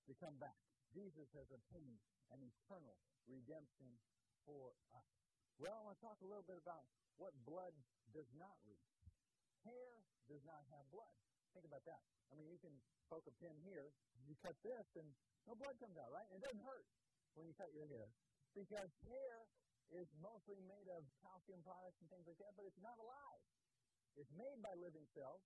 to 0.10 0.14
come 0.18 0.36
back. 0.42 0.58
Jesus 0.94 1.30
has 1.38 1.50
obtained 1.54 2.02
an 2.34 2.42
eternal 2.42 2.98
redemption 3.30 3.90
for 4.46 4.74
us. 4.98 5.10
Well, 5.62 5.74
I 5.74 5.82
want 5.86 5.98
to 5.98 6.04
talk 6.04 6.18
a 6.22 6.28
little 6.28 6.46
bit 6.46 6.58
about 6.58 6.86
what 7.22 7.34
blood 7.46 7.74
does 8.12 8.30
not 8.34 8.58
reach. 8.66 8.94
Hair 9.64 10.02
does 10.28 10.42
not 10.44 10.66
have 10.74 10.86
blood. 10.90 11.14
Think 11.54 11.70
about 11.70 11.86
that. 11.86 12.02
I 12.34 12.36
mean, 12.36 12.50
you 12.50 12.58
can 12.58 12.74
poke 13.08 13.30
a 13.30 13.36
pin 13.38 13.54
here, 13.62 13.94
you 14.26 14.34
cut 14.42 14.58
this, 14.66 14.90
and 14.98 15.06
no 15.48 15.54
blood 15.56 15.76
comes 15.80 15.98
out, 16.00 16.10
right? 16.12 16.26
And 16.32 16.40
it 16.40 16.44
doesn't 16.44 16.64
hurt 16.64 16.88
when 17.36 17.48
you 17.48 17.54
cut 17.56 17.72
your 17.76 17.88
hair. 17.88 18.08
Because 18.56 18.90
hair 19.10 19.36
is 19.92 20.08
mostly 20.22 20.58
made 20.66 20.88
of 20.90 21.04
calcium 21.22 21.62
products 21.66 22.00
and 22.00 22.08
things 22.10 22.26
like 22.26 22.40
that, 22.40 22.54
but 22.56 22.66
it's 22.66 22.80
not 22.80 22.98
alive. 23.02 23.42
It's 24.16 24.32
made 24.38 24.62
by 24.62 24.78
living 24.78 25.06
cells, 25.18 25.42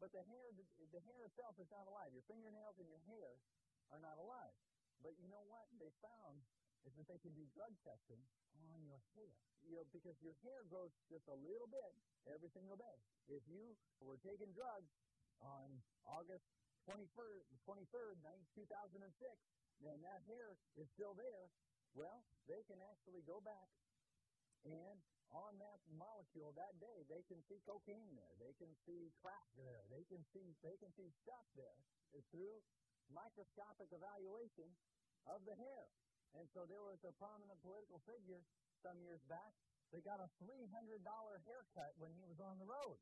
but 0.00 0.12
the 0.12 0.24
hair, 0.24 0.46
the, 0.56 0.64
the 0.92 1.02
hair 1.04 1.20
itself 1.24 1.56
is 1.60 1.68
not 1.72 1.88
alive. 1.88 2.12
Your 2.12 2.24
fingernails 2.28 2.76
and 2.80 2.88
your 2.88 3.00
hair 3.08 3.40
are 3.92 4.00
not 4.00 4.20
alive. 4.20 4.52
But 5.00 5.16
you 5.16 5.28
know 5.32 5.44
what 5.48 5.64
they 5.80 5.88
found 6.04 6.44
is 6.84 6.92
that 6.96 7.08
they 7.08 7.20
can 7.20 7.32
do 7.32 7.44
drug 7.56 7.72
testing 7.84 8.20
on 8.68 8.84
your 8.84 9.00
hair. 9.16 9.32
You 9.64 9.80
know, 9.80 9.84
because 9.92 10.16
your 10.24 10.36
hair 10.44 10.64
grows 10.68 10.92
just 11.08 11.24
a 11.28 11.36
little 11.36 11.68
bit 11.68 11.92
every 12.28 12.48
single 12.52 12.76
day. 12.76 12.96
If 13.28 13.44
you 13.48 13.76
were 14.00 14.20
taking 14.20 14.52
drugs 14.56 14.92
on 15.40 15.80
August 16.04 16.48
21st, 16.90 17.46
23rd, 17.70 18.18
2006, 18.58 18.98
and 19.86 19.98
that 20.02 20.20
hair 20.26 20.58
is 20.74 20.90
still 20.98 21.14
there, 21.14 21.46
well, 21.94 22.26
they 22.50 22.66
can 22.66 22.82
actually 22.90 23.22
go 23.30 23.38
back 23.46 23.70
and 24.66 24.98
on 25.30 25.54
that 25.62 25.78
molecule 25.94 26.50
that 26.58 26.74
day, 26.82 27.06
they 27.06 27.22
can 27.30 27.38
see 27.46 27.62
cocaine 27.62 28.18
there, 28.18 28.34
they 28.42 28.50
can 28.58 28.74
see 28.82 29.14
crack 29.22 29.46
there, 29.54 29.86
they 29.86 30.02
can 30.10 30.20
see 30.34 30.58
they 30.66 30.74
can 30.82 30.90
see 30.98 31.06
stuff 31.22 31.46
there. 31.54 31.78
Through 32.34 32.58
microscopic 33.14 33.94
evaluation 33.94 34.66
of 35.30 35.46
the 35.46 35.54
hair. 35.54 35.86
And 36.34 36.46
so 36.50 36.66
there 36.66 36.82
was 36.82 36.98
a 37.06 37.14
prominent 37.18 37.58
political 37.62 38.02
figure 38.06 38.42
some 38.82 38.98
years 39.02 39.22
back 39.30 39.54
that 39.94 40.02
got 40.02 40.22
a 40.22 40.30
$300 40.42 40.66
haircut 41.46 41.92
when 41.98 42.10
he 42.14 42.22
was 42.26 42.38
on 42.42 42.58
the 42.58 42.66
road 42.66 42.98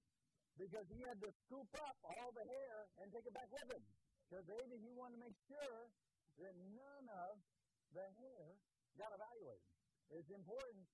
because 0.58 0.86
he 0.90 0.98
had 1.06 1.22
to 1.22 1.30
scoop 1.46 1.70
up 1.86 1.96
all 2.02 2.34
the 2.34 2.42
hair 2.42 2.76
and 2.98 3.06
take 3.14 3.24
it 3.24 3.32
back 3.32 3.46
with 3.54 3.70
him. 3.70 3.82
Because 4.26 4.44
maybe 4.50 4.76
he 4.82 4.90
wanted 4.92 5.16
to 5.16 5.22
make 5.22 5.38
sure 5.46 5.78
that 6.42 6.54
none 6.74 7.06
of 7.30 7.38
the 7.94 8.04
hair 8.18 8.58
got 8.98 9.14
evaluated. 9.14 9.64
It's 10.10 10.28
important 10.34 10.84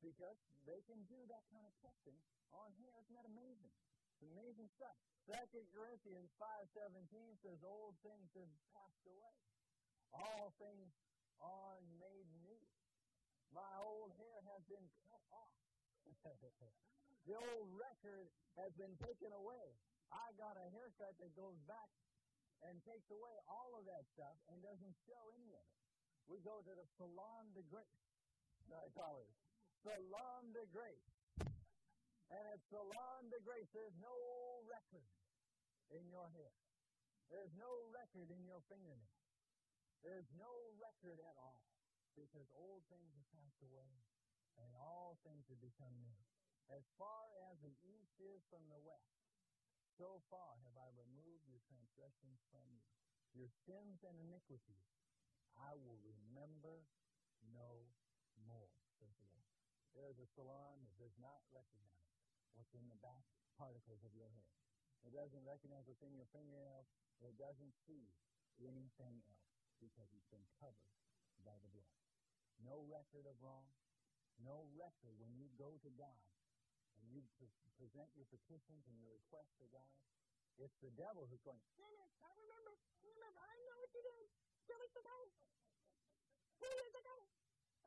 because 0.00 0.40
they 0.64 0.80
can 0.88 0.98
do 1.06 1.20
that 1.28 1.44
kind 1.52 1.62
of 1.68 1.72
testing 1.84 2.16
on 2.56 2.72
hair. 2.80 2.96
Isn't 3.04 3.14
that 3.14 3.28
amazing? 3.28 3.70
It's 4.16 4.24
amazing 4.24 4.68
stuff. 4.74 4.96
Second 5.28 5.68
Corinthians 5.76 6.32
5.17 6.40 7.04
says, 7.44 7.60
Old 7.62 7.94
things 8.00 8.32
have 8.34 8.50
passed 8.72 9.04
away. 9.04 9.36
All 10.16 10.50
things 10.58 10.90
are 11.44 11.78
made 12.00 12.26
new. 12.40 12.60
My 13.52 13.68
old 13.84 14.16
hair 14.16 14.38
has 14.56 14.64
been 14.66 14.88
cut 15.06 15.22
off. 15.30 15.54
the 17.28 17.36
old 17.36 17.68
record 17.76 18.28
has 18.56 18.72
been 18.76 18.96
taken 19.00 19.32
away. 19.32 19.66
I 20.10 20.32
got 20.40 20.58
a 20.58 20.66
haircut 20.74 21.14
that 21.20 21.32
goes 21.38 21.58
back 21.68 21.90
and 22.66 22.76
takes 22.84 23.08
away 23.08 23.34
all 23.48 23.72
of 23.78 23.84
that 23.88 24.04
stuff 24.12 24.36
and 24.52 24.60
doesn't 24.60 24.96
show 25.06 25.24
any 25.36 25.52
of 25.54 25.64
it. 25.64 25.80
We 26.28 26.38
go 26.44 26.60
to 26.62 26.72
the 26.76 26.86
Salon 27.00 27.50
de 27.56 27.64
Grace, 27.66 28.04
I 28.70 28.86
call 28.94 29.18
it. 29.22 29.32
Salon 29.82 30.52
de 30.52 30.64
Grace. 30.70 31.10
And 32.30 32.44
at 32.46 32.60
Salon 32.70 33.26
de 33.32 33.40
Grace, 33.42 33.66
there's 33.74 33.96
no 33.98 34.14
record 34.70 35.08
in 35.90 36.06
your 36.06 36.30
hair. 36.30 36.54
There's 37.30 37.50
no 37.58 37.70
record 37.90 38.30
in 38.30 38.42
your 38.46 38.62
fingernails. 38.70 39.18
There's 40.06 40.30
no 40.38 40.50
record 40.78 41.18
at 41.18 41.36
all 41.38 41.66
because 42.14 42.46
old 42.54 42.82
things 42.90 43.10
have 43.14 43.28
passed 43.34 43.60
away 43.66 43.90
and 44.58 44.70
all 44.78 45.18
things 45.26 45.46
have 45.50 45.60
become 45.62 45.94
new. 46.06 46.22
As 46.70 46.86
far 46.94 47.26
as 47.50 47.58
the 47.60 47.74
east 47.82 48.14
is 48.22 48.46
from 48.46 48.62
the 48.70 48.78
west, 48.78 49.18
so 49.98 50.22
far 50.30 50.56
have 50.62 50.78
I 50.78 50.88
removed 50.94 51.44
your 51.50 51.60
transgressions 51.66 52.40
from 52.54 52.64
you. 52.70 52.86
Your 53.34 53.50
sins 53.66 54.02
and 54.06 54.16
iniquities 54.18 54.90
I 55.58 55.76
will 55.76 55.98
remember 56.02 56.86
no 57.52 57.90
more. 58.46 58.70
There 59.94 60.06
is 60.06 60.22
a 60.22 60.32
salon 60.38 60.86
that 60.86 60.96
does 60.96 61.18
not 61.18 61.42
recognize 61.50 62.08
what's 62.54 62.72
in 62.78 62.86
the 62.86 62.96
back 63.02 63.26
particles 63.58 64.00
of 64.06 64.14
your 64.14 64.30
hair. 64.30 64.54
It 65.02 65.12
doesn't 65.12 65.42
recognize 65.42 65.84
what's 65.90 66.06
in 66.06 66.14
your 66.14 66.30
fingernails. 66.30 66.86
It 67.20 67.34
doesn't 67.36 67.74
see 67.84 68.14
anything 68.62 69.20
else 69.26 69.52
because 69.82 70.08
it's 70.14 70.30
been 70.30 70.46
covered 70.62 70.94
by 71.42 71.58
the 71.60 71.68
blood. 71.74 71.92
No 72.62 72.86
record 72.86 73.26
of 73.26 73.36
wrong. 73.42 73.68
No 74.40 74.70
record 74.78 75.18
when 75.20 75.36
you 75.36 75.50
go 75.58 75.76
to 75.84 75.90
God 75.98 76.29
you 77.10 77.26
present 77.76 78.08
your 78.14 78.28
petitions 78.30 78.86
and 78.86 78.96
your 79.02 79.10
requests 79.10 79.54
to 79.58 79.66
God, 79.74 79.90
it's 80.60 80.76
the 80.78 80.92
devil 80.94 81.26
who's 81.26 81.42
going, 81.42 81.58
no, 81.80 81.88
I 82.22 82.30
remember, 82.36 82.72
I 82.76 83.04
remember, 83.08 83.40
I 83.40 83.54
know 83.66 83.76
what 83.80 83.90
you 83.96 84.02
did. 84.04 84.26
Two 84.68 84.78
weeks 84.78 84.96
ago. 84.96 85.16
Two 86.60 86.70
years 86.70 86.94
ago. 86.94 87.16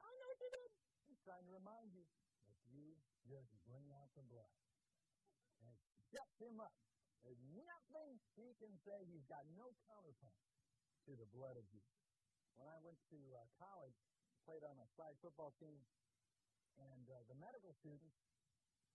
I 0.01 0.09
know 0.19 0.27
what 0.27 0.39
you 0.41 0.51
did. 0.51 0.69
He's 1.07 1.21
trying 1.23 1.45
to 1.45 1.53
remind 1.53 1.93
you 1.93 2.03
that 2.49 2.59
you 2.67 2.97
just 3.23 3.53
bring 3.69 3.87
out 3.93 4.09
the 4.17 4.25
blood 4.27 4.51
and 5.63 5.71
shut 6.11 6.27
him 6.41 6.59
up. 6.59 6.73
There's 7.23 7.39
nothing 7.55 8.19
he 8.35 8.51
can 8.59 8.75
say. 8.83 9.07
He's 9.07 9.23
got 9.31 9.47
no 9.55 9.71
counterpunch 9.87 10.43
to 11.07 11.15
the 11.15 11.29
blood 11.31 11.55
of 11.55 11.63
Jesus. 11.71 11.95
When 12.59 12.67
I 12.67 12.75
went 12.83 12.99
to 13.15 13.19
uh, 13.37 13.47
college, 13.55 13.95
played 14.43 14.65
on 14.67 14.75
a 14.75 14.87
flag 14.99 15.15
football 15.23 15.55
team, 15.61 15.79
and 16.75 17.05
uh, 17.07 17.23
the 17.31 17.37
medical 17.39 17.71
students 17.79 18.17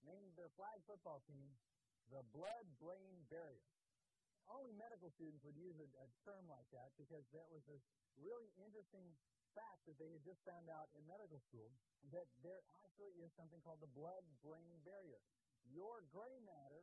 named 0.07 0.35
their 0.39 0.53
flag 0.55 0.79
football 0.87 1.23
team 1.27 1.51
the 2.09 2.25
blood-brain 2.33 3.21
barrier. 3.29 3.69
Only 4.49 4.73
medical 4.73 5.13
students 5.13 5.45
would 5.45 5.61
use 5.61 5.77
a, 5.77 5.89
a 6.01 6.09
term 6.25 6.49
like 6.49 6.65
that 6.73 6.97
because 6.97 7.25
that 7.37 7.45
was 7.53 7.61
a 7.69 7.77
really 8.17 8.49
interesting 8.57 9.05
fact 9.53 9.85
that 9.85 10.01
they 10.01 10.09
had 10.09 10.25
just 10.25 10.41
found 10.49 10.73
out 10.73 10.89
in 10.97 11.05
medical 11.05 11.37
school 11.45 11.69
that 12.17 12.25
there 12.41 12.65
actually 12.81 13.13
is 13.21 13.29
something 13.37 13.61
called 13.61 13.85
the 13.85 13.93
blood-brain 13.93 14.81
barrier. 14.89 15.21
Your 15.69 16.01
gray 16.09 16.41
matter 16.49 16.81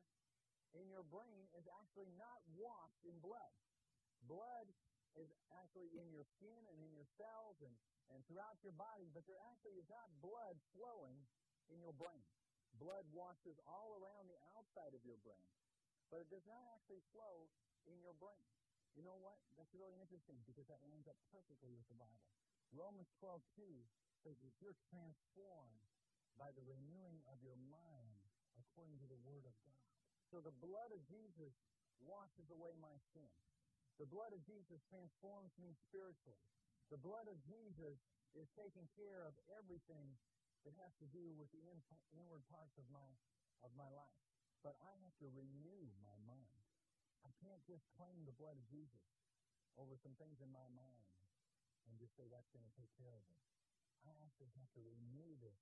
in 0.77 0.85
your 0.93 1.01
brain 1.09 1.49
is 1.57 1.65
actually 1.81 2.13
not 2.21 2.37
washed 2.53 3.01
in 3.01 3.17
blood. 3.23 3.53
Blood 4.29 4.69
is 5.17 5.31
actually 5.57 5.89
in 5.97 6.11
your 6.13 6.27
skin 6.37 6.61
and 6.69 6.77
in 6.85 6.91
your 6.93 7.07
cells 7.17 7.57
and, 7.65 7.73
and 8.13 8.21
throughout 8.29 8.61
your 8.61 8.75
body, 8.77 9.09
but 9.09 9.25
there 9.25 9.41
actually 9.49 9.79
is 9.81 9.89
not 9.89 10.05
blood 10.21 10.59
flowing 10.77 11.17
in 11.73 11.81
your 11.81 11.95
brain. 11.97 12.21
Blood 12.77 13.07
washes 13.15 13.55
all 13.65 13.95
around 13.99 14.27
the 14.27 14.39
outside 14.59 14.91
of 14.91 15.03
your 15.07 15.19
brain, 15.23 15.49
but 16.11 16.19
it 16.19 16.29
does 16.29 16.43
not 16.43 16.61
actually 16.75 17.01
flow 17.15 17.47
in 17.87 17.97
your 18.03 18.15
brain. 18.19 18.45
You 18.95 19.03
know 19.03 19.19
what? 19.19 19.39
That's 19.59 19.71
really 19.75 19.95
interesting 19.99 20.39
because 20.47 20.67
that 20.71 20.79
lines 20.87 21.07
up 21.07 21.19
perfectly 21.31 21.71
with 21.75 21.87
the 21.91 21.99
Bible. 21.99 22.23
Romans 22.71 23.11
12, 23.19 23.43
2 23.55 23.63
says 24.23 24.39
that 24.39 24.55
you're 24.63 24.77
transformed 24.91 25.83
by 26.35 26.51
the 26.55 26.63
renewing 26.63 27.19
of 27.31 27.39
your 27.43 27.59
mind 27.71 28.23
according 28.59 28.99
to 29.03 29.07
the 29.07 29.19
Word 29.23 29.43
of 29.47 29.55
God. 29.63 29.83
So 30.31 30.43
the 30.43 30.55
blood 30.63 30.91
of 30.91 31.03
Jesus 31.07 31.53
washes 32.03 32.47
away 32.51 32.75
my 32.79 32.95
sin. 33.15 33.31
The 33.99 34.07
blood 34.07 34.35
of 34.35 34.43
Jesus 34.43 34.83
transforms 34.91 35.55
me 35.55 35.71
spiritually. 35.87 36.43
The 36.91 36.99
blood 36.99 37.31
of 37.31 37.39
Jesus 37.47 37.95
is 38.35 38.51
taking 38.59 38.87
care 38.99 39.23
of 39.23 39.35
everything 39.55 40.19
that 40.65 40.73
has 40.81 40.93
to 40.97 41.07
do 41.13 41.33
with 41.37 41.49
the 41.53 41.61
in, 41.69 41.79
inward 42.17 42.43
parts 42.49 42.75
of 42.81 42.85
my 42.89 43.05
of 43.61 43.71
my 43.77 43.87
life. 43.93 44.19
But 44.65 44.77
I 44.81 44.93
have 45.05 45.13
to 45.21 45.29
renew 45.29 45.85
my 46.01 46.17
mind. 46.25 46.61
I 47.21 47.31
can't 47.41 47.61
just 47.69 47.85
claim 47.97 48.25
the 48.25 48.33
blood 48.37 48.57
of 48.57 48.65
Jesus 48.69 49.05
over 49.77 49.93
some 50.01 50.17
things 50.17 50.41
in 50.41 50.49
my 50.49 50.65
mind 50.73 51.05
and 51.85 52.01
just 52.01 52.17
say 52.17 52.25
that's 52.29 52.49
going 52.49 52.65
to 52.65 52.75
take 52.77 52.89
care 52.97 53.13
of 53.13 53.25
it. 53.29 53.41
I 54.05 54.13
actually 54.25 54.49
have 54.57 54.69
to 54.77 54.81
renew 54.81 55.37
this 55.41 55.57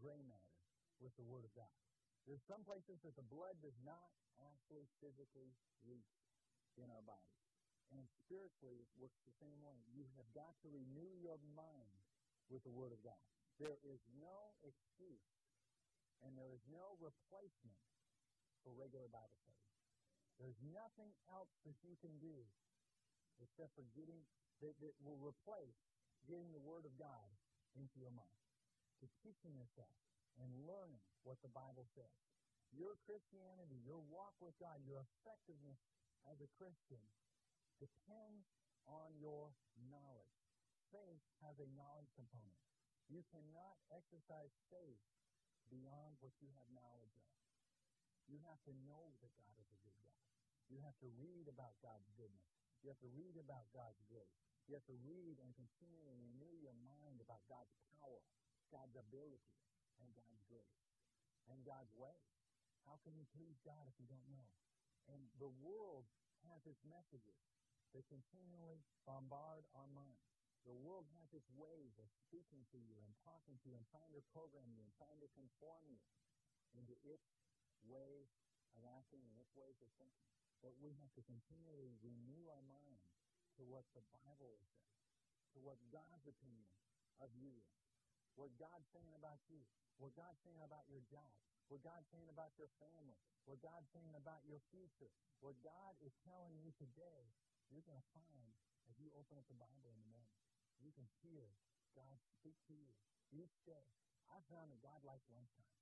gray 0.00 0.20
matter 0.24 0.56
with 1.00 1.12
the 1.16 1.24
Word 1.24 1.44
of 1.44 1.52
God. 1.56 1.72
There's 2.24 2.44
some 2.44 2.64
places 2.64 3.00
that 3.04 3.16
the 3.16 3.28
blood 3.28 3.60
does 3.60 3.76
not 3.84 4.08
actually 4.40 4.88
physically 5.00 5.52
reach 5.84 6.16
in 6.76 6.88
our 6.92 7.04
body. 7.04 7.32
And 7.94 8.02
spiritually, 8.26 8.82
it 8.82 8.90
works 8.98 9.20
the 9.22 9.36
same 9.38 9.62
way. 9.62 9.78
You 9.94 10.04
have 10.18 10.26
got 10.34 10.58
to 10.66 10.68
renew 10.72 11.12
your 11.22 11.38
mind 11.54 12.02
with 12.50 12.66
the 12.66 12.74
Word 12.74 12.90
of 12.90 13.00
God. 13.06 13.20
There 13.56 13.80
is 13.88 14.00
no 14.20 14.52
excuse 14.60 15.32
and 16.24 16.36
there 16.36 16.52
is 16.52 16.64
no 16.68 16.96
replacement 17.00 17.80
for 18.64 18.76
regular 18.76 19.08
Bible 19.08 19.36
study. 19.44 19.64
There's 20.36 20.60
nothing 20.60 21.12
else 21.32 21.52
that 21.64 21.76
you 21.80 21.96
can 22.04 22.12
do 22.20 22.44
except 23.40 23.72
for 23.76 23.84
getting 23.96 24.20
that, 24.60 24.76
that 24.80 24.96
will 25.00 25.20
replace 25.20 25.76
getting 26.28 26.52
the 26.52 26.60
Word 26.60 26.84
of 26.84 26.92
God 26.96 27.28
into 27.76 28.00
your 28.00 28.12
mind, 28.12 28.40
to 29.00 29.06
teaching 29.20 29.52
yourself 29.52 29.92
and 30.40 30.48
learning 30.64 31.00
what 31.24 31.40
the 31.44 31.52
Bible 31.52 31.84
says. 31.92 32.16
Your 32.74 32.98
Christianity, 33.06 33.78
your 33.84 34.00
walk 34.10 34.36
with 34.42 34.56
God, 34.58 34.82
your 34.84 35.00
effectiveness 35.00 35.78
as 36.26 36.40
a 36.42 36.50
Christian 36.58 37.00
depends 37.78 38.44
on 38.88 39.14
your 39.20 39.52
knowledge. 39.88 40.36
Faith 40.90 41.22
has 41.44 41.56
a 41.60 41.68
knowledge 41.76 42.10
component. 42.16 42.60
You 43.06 43.22
cannot 43.30 43.78
exercise 43.94 44.50
faith 44.70 45.02
beyond 45.70 46.18
what 46.18 46.34
you 46.42 46.50
have 46.58 46.66
knowledge 46.74 47.14
of. 47.14 47.30
You 48.26 48.42
have 48.50 48.58
to 48.66 48.74
know 48.82 49.14
that 49.22 49.30
God 49.38 49.54
is 49.62 49.70
a 49.70 49.78
good 49.86 49.94
God. 50.02 50.22
You 50.66 50.82
have 50.82 50.98
to 50.98 51.08
read 51.22 51.46
about 51.46 51.78
God's 51.78 52.10
goodness. 52.18 52.50
You 52.82 52.90
have 52.90 53.02
to 53.02 53.10
read 53.14 53.38
about 53.38 53.70
God's 53.70 54.02
grace. 54.10 54.38
You 54.66 54.74
have 54.74 54.86
to 54.90 54.98
read 55.06 55.38
and 55.38 55.54
continually 55.54 56.18
renew 56.18 56.54
your 56.58 56.74
mind 56.82 57.22
about 57.22 57.46
God's 57.46 57.70
power, 57.94 58.22
God's 58.74 58.98
ability, 58.98 59.54
and 60.02 60.10
God's 60.18 60.42
grace, 60.50 60.82
and 61.46 61.62
God's 61.62 61.94
way. 61.94 62.18
How 62.90 62.98
can 63.06 63.14
you 63.14 63.26
please 63.34 63.58
God 63.62 63.86
if 63.86 63.94
you 64.02 64.10
don't 64.10 64.26
know? 64.26 64.50
And 65.06 65.22
the 65.38 65.50
world 65.62 66.10
has 66.50 66.66
its 66.66 66.82
messages 66.82 67.38
that 67.94 68.02
continually 68.10 68.82
bombard 69.06 69.62
our 69.78 69.86
minds. 69.94 70.35
The 70.66 70.74
world 70.74 71.06
has 71.14 71.30
its 71.30 71.46
ways 71.54 71.94
of 72.02 72.10
speaking 72.26 72.66
to 72.74 72.78
you 72.82 72.98
and 72.98 73.14
talking 73.22 73.54
to 73.62 73.66
you 73.70 73.78
and 73.78 73.86
trying 73.86 74.10
to 74.18 74.22
program 74.34 74.66
you 74.74 74.82
and 74.82 74.90
trying 74.98 75.22
to 75.22 75.30
conform 75.38 75.86
you 75.86 76.02
into 76.74 76.98
its 77.06 77.22
ways 77.86 78.26
of 78.74 78.82
acting 78.98 79.22
and 79.22 79.38
its 79.38 79.54
ways 79.54 79.78
of 79.78 79.86
thinking. 79.94 80.26
But 80.66 80.74
we 80.82 80.90
have 80.98 81.14
to 81.14 81.22
continually 81.22 81.94
renew 82.02 82.50
our 82.50 82.66
mind 82.66 83.14
to 83.56 83.62
what 83.62 83.86
the 83.94 84.02
Bible 84.10 84.58
is 84.58 84.66
saying, 84.74 85.06
to 85.54 85.62
what 85.62 85.78
God's 85.94 86.26
opinion 86.26 86.66
of 87.22 87.30
you 87.38 87.54
is, 87.54 87.78
what 88.34 88.50
God's 88.58 88.90
saying 88.90 89.14
about 89.14 89.38
you, 89.46 89.62
what 90.02 90.18
God's 90.18 90.42
saying 90.42 90.60
about 90.66 90.84
your 90.90 91.00
job, 91.06 91.30
what 91.70 91.80
God's 91.86 92.10
saying 92.10 92.26
about 92.26 92.50
your 92.58 92.68
family, 92.82 93.16
what 93.46 93.62
God's 93.62 93.86
saying 93.94 94.18
about 94.18 94.42
your 94.50 94.58
future, 94.74 95.14
what 95.38 95.54
God 95.62 95.94
is 96.02 96.10
telling 96.26 96.58
you 96.58 96.74
today, 96.74 97.30
you're 97.70 97.86
going 97.86 98.02
to 98.02 98.10
find 98.10 98.50
as 98.90 98.94
you 98.98 99.14
open 99.14 99.38
up 99.38 99.46
the 99.46 99.58
Bible 99.58 99.94
in 99.94 99.98
the 100.02 100.10
morning. 100.10 100.45
You 100.80 100.92
can 100.92 101.08
hear 101.24 101.48
God 101.96 102.16
speak 102.40 102.56
to 102.68 102.74
you 102.76 102.90
each 103.32 103.56
day. 103.64 103.86
I 104.28 104.42
found 104.50 104.70
that 104.74 104.82
God 104.82 105.00
likes 105.06 105.24
lunchtime. 105.30 105.74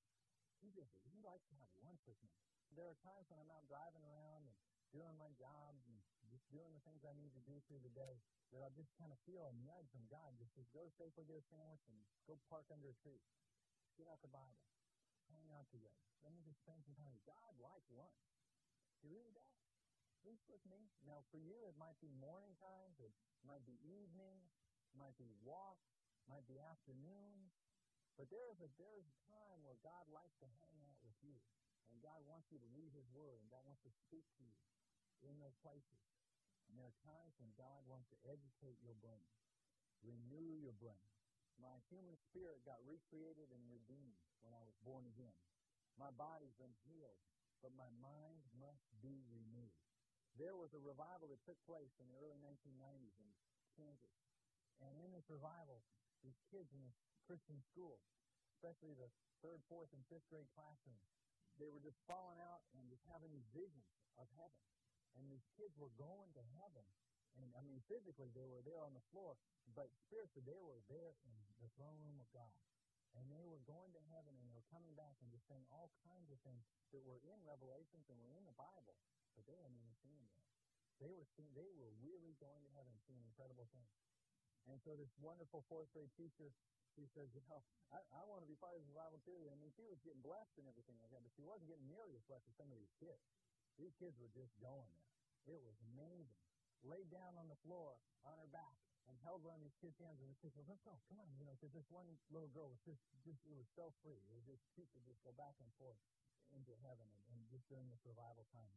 He 0.61 0.71
just 0.73 0.95
he 1.09 1.21
likes 1.21 1.45
to 1.53 1.57
have 1.61 1.71
lunch 1.85 2.01
with 2.07 2.17
me. 2.25 2.33
There 2.73 2.89
are 2.89 2.99
times 3.05 3.29
when 3.29 3.39
I'm 3.39 3.53
out 3.53 3.67
driving 3.69 4.03
around 4.03 4.49
and 4.49 4.57
doing 4.95 5.15
my 5.19 5.31
job 5.35 5.75
and 5.85 5.95
just 6.31 6.47
doing 6.51 6.71
the 6.73 6.83
things 6.87 7.03
I 7.03 7.15
need 7.19 7.35
to 7.35 7.43
do 7.45 7.59
through 7.67 7.83
the 7.83 7.93
day 7.93 8.23
that 8.55 8.63
I'll 8.63 8.75
just 8.75 8.95
kind 8.95 9.11
of 9.11 9.19
feel 9.27 9.43
a 9.47 9.55
nudge 9.67 9.91
from 9.91 10.07
God. 10.07 10.35
Just 10.39 10.55
go 10.71 10.87
safely 10.95 11.27
get 11.27 11.39
a 11.39 11.47
sandwich 11.51 11.83
and 11.91 11.99
go 12.31 12.39
park 12.47 12.71
under 12.71 12.91
a 12.91 12.97
tree. 13.03 13.23
Get 13.99 14.07
out 14.11 14.23
the 14.23 14.31
Bible. 14.31 14.63
Hang 15.31 15.51
out 15.55 15.67
together. 15.71 15.99
Let 16.23 16.35
me 16.35 16.41
just 16.47 16.63
spend 16.63 16.83
some 16.87 16.97
time. 16.99 17.19
God 17.27 17.53
likes 17.59 17.91
lunch. 17.91 18.23
He 19.03 19.11
really 19.11 19.35
does. 19.35 19.59
Please 20.25 20.41
with 20.49 20.65
me. 20.65 20.81
Now, 21.05 21.21
for 21.29 21.37
you, 21.37 21.69
it 21.69 21.77
might 21.77 22.01
be 22.01 22.09
morning 22.17 22.57
times, 22.57 22.97
it 22.97 23.13
might 23.45 23.61
be 23.69 23.77
evening, 23.85 24.41
might 24.97 25.15
be 25.21 25.31
walks, 25.43 25.91
might 26.27 26.47
be 26.49 26.57
afternoons, 26.59 27.53
but 28.15 28.31
there 28.31 28.47
is 28.55 28.63
a 28.63 28.71
there 28.79 28.95
is 28.95 29.07
a 29.11 29.19
time 29.27 29.59
where 29.67 29.79
God 29.83 30.07
likes 30.15 30.39
to 30.39 30.49
hang 30.63 30.79
out 30.87 30.99
with 31.03 31.19
you. 31.23 31.35
And 31.91 31.99
God 32.03 32.23
wants 32.27 32.51
you 32.51 32.59
to 32.59 32.69
read 32.75 32.91
his 32.95 33.07
word 33.15 33.39
and 33.43 33.51
God 33.51 33.63
wants 33.67 33.83
to 33.87 33.93
speak 34.07 34.27
to 34.39 34.43
you 34.43 34.59
in 35.27 35.39
those 35.39 35.55
places. 35.63 36.03
And 36.67 36.79
there 36.79 36.91
are 36.91 37.07
times 37.07 37.35
when 37.39 37.53
God 37.55 37.87
wants 37.87 38.11
to 38.11 38.19
educate 38.27 38.83
your 38.83 38.97
brain, 38.99 39.31
renew 40.03 40.59
your 40.59 40.75
brain. 40.79 41.07
My 41.61 41.79
human 41.87 42.19
spirit 42.19 42.67
got 42.67 42.83
recreated 42.83 43.47
and 43.55 43.63
redeemed 43.71 44.19
when 44.43 44.51
I 44.51 44.63
was 44.67 44.75
born 44.83 45.07
again. 45.07 45.39
My 45.95 46.11
body's 46.11 46.55
been 46.59 46.75
healed, 46.83 47.21
but 47.63 47.71
my 47.79 47.87
mind 48.03 48.43
must 48.59 48.91
be 48.99 49.23
renewed. 49.31 49.79
There 50.35 50.59
was 50.59 50.75
a 50.75 50.83
revival 50.83 51.31
that 51.31 51.47
took 51.47 51.59
place 51.63 51.95
in 52.03 52.11
the 52.11 52.19
early 52.19 52.43
1990s 52.43 53.15
in 53.23 53.29
Kansas. 53.79 54.24
And 54.85 55.01
in 55.01 55.11
this 55.17 55.27
revival, 55.33 55.81
these 56.21 56.37
kids 56.53 56.69
in 56.73 56.81
this 56.85 56.97
Christian 57.25 57.61
school, 57.73 58.01
especially 58.57 58.93
the 58.97 59.09
third, 59.41 59.61
fourth, 59.69 59.93
and 59.97 60.05
fifth 60.13 60.25
grade 60.29 60.49
classrooms, 60.53 61.05
they 61.57 61.71
were 61.71 61.81
just 61.81 62.01
falling 62.05 62.41
out 62.43 62.67
and 62.75 62.89
just 62.91 63.05
having 63.09 63.31
these 63.31 63.47
visions 63.55 63.87
of 64.21 64.27
heaven. 64.35 64.61
And 65.15 65.31
these 65.31 65.47
kids 65.55 65.79
were 65.79 65.93
going 65.95 66.35
to 66.35 66.43
heaven. 66.59 66.83
And 67.39 67.51
I 67.55 67.63
mean, 67.67 67.83
physically, 67.87 68.31
they 68.35 68.47
were 68.47 68.63
there 68.63 68.83
on 68.83 68.95
the 68.95 69.05
floor, 69.11 69.39
but 69.75 69.91
spiritually, 70.07 70.47
they 70.47 70.63
were 70.63 70.83
there 70.91 71.15
in 71.27 71.35
the 71.63 71.71
throne 71.79 71.99
room 72.03 72.19
of 72.19 72.31
God. 72.35 72.55
And 73.15 73.31
they 73.31 73.47
were 73.47 73.63
going 73.63 73.95
to 73.95 74.03
heaven 74.11 74.35
and 74.35 74.47
they 74.51 74.59
were 74.59 74.67
coming 74.75 74.91
back 74.99 75.15
and 75.23 75.31
just 75.31 75.47
saying 75.47 75.63
all 75.71 75.95
kinds 76.03 76.35
of 76.35 76.39
things 76.43 76.67
that 76.91 77.03
were 77.07 77.23
in 77.23 77.39
Revelations 77.47 78.11
and 78.11 78.19
were 78.19 78.35
in 78.35 78.43
the 78.43 78.59
Bible, 78.59 78.99
but 79.39 79.47
they 79.47 79.55
hadn't 79.55 79.79
even 79.79 79.95
seen 80.03 80.19
them. 80.19 80.35
They 80.99 81.15
were 81.15 81.27
seeing, 81.39 81.51
they 81.55 81.71
were 81.79 81.95
really 82.03 82.35
going 82.43 82.63
to 82.67 82.71
heaven, 82.75 82.95
seeing 83.07 83.23
incredible 83.23 83.71
things. 83.71 83.91
And 84.71 84.81
so 84.81 84.97
this 84.97 85.13
wonderful 85.21 85.65
fourth 85.69 85.93
grade 85.93 86.13
teacher 86.17 86.53
she 86.95 87.11
says, 87.11 87.27
you 87.35 87.43
know, 87.51 87.59
I, 87.91 87.99
I 88.15 88.23
want 88.31 88.47
to 88.47 88.49
be 88.49 88.55
part 88.55 88.79
of 88.79 88.87
the 88.87 88.91
revival 88.95 89.19
too. 89.27 89.51
I 89.51 89.59
mean, 89.59 89.75
she 89.75 89.83
was 89.83 89.99
getting 90.07 90.23
blessed 90.23 90.55
and 90.63 90.67
everything 90.71 90.95
like 91.03 91.11
that, 91.11 91.27
but 91.27 91.35
she 91.35 91.43
wasn't 91.43 91.67
getting 91.67 91.91
nearly 91.91 92.15
as 92.15 92.23
blessed 92.31 92.47
as 92.47 92.55
some 92.55 92.71
of 92.71 92.79
these 92.79 92.95
kids. 93.03 93.19
These 93.75 93.95
kids 93.99 94.15
were 94.23 94.31
just 94.31 94.55
going 94.63 94.87
there. 94.95 95.59
It 95.59 95.61
was 95.67 95.75
amazing. 95.91 96.39
Laid 96.87 97.11
down 97.11 97.35
on 97.35 97.51
the 97.51 97.59
floor 97.67 97.99
on 98.23 98.39
her 98.39 98.47
back 98.55 98.79
and 99.11 99.19
held 99.27 99.43
one 99.43 99.59
of 99.59 99.63
these 99.67 99.77
kids' 99.83 99.99
hands 99.99 100.23
and 100.23 100.31
the 100.31 100.39
kids 100.39 100.55
said, 100.55 100.65
let's 100.71 100.81
go, 100.87 100.95
come 101.11 101.19
on. 101.19 101.29
You 101.35 101.45
know, 101.45 101.59
because 101.59 101.75
this 101.75 101.91
one 101.91 102.07
little 102.31 102.49
girl 102.55 102.71
was 102.71 102.81
just, 102.87 103.03
just, 103.27 103.43
it 103.45 103.59
was 103.59 103.69
so 103.75 103.91
free. 104.07 104.23
It 104.31 104.33
was 104.39 104.47
just, 104.47 104.63
she 104.79 104.87
could 104.95 105.03
just 105.03 105.21
go 105.27 105.35
back 105.35 105.59
and 105.59 105.69
forth 105.77 105.99
into 106.55 106.71
heaven 106.87 107.05
and, 107.11 107.21
and 107.35 107.39
just 107.51 107.67
during 107.67 107.91
this 107.91 108.01
revival 108.07 108.47
time. 108.55 108.71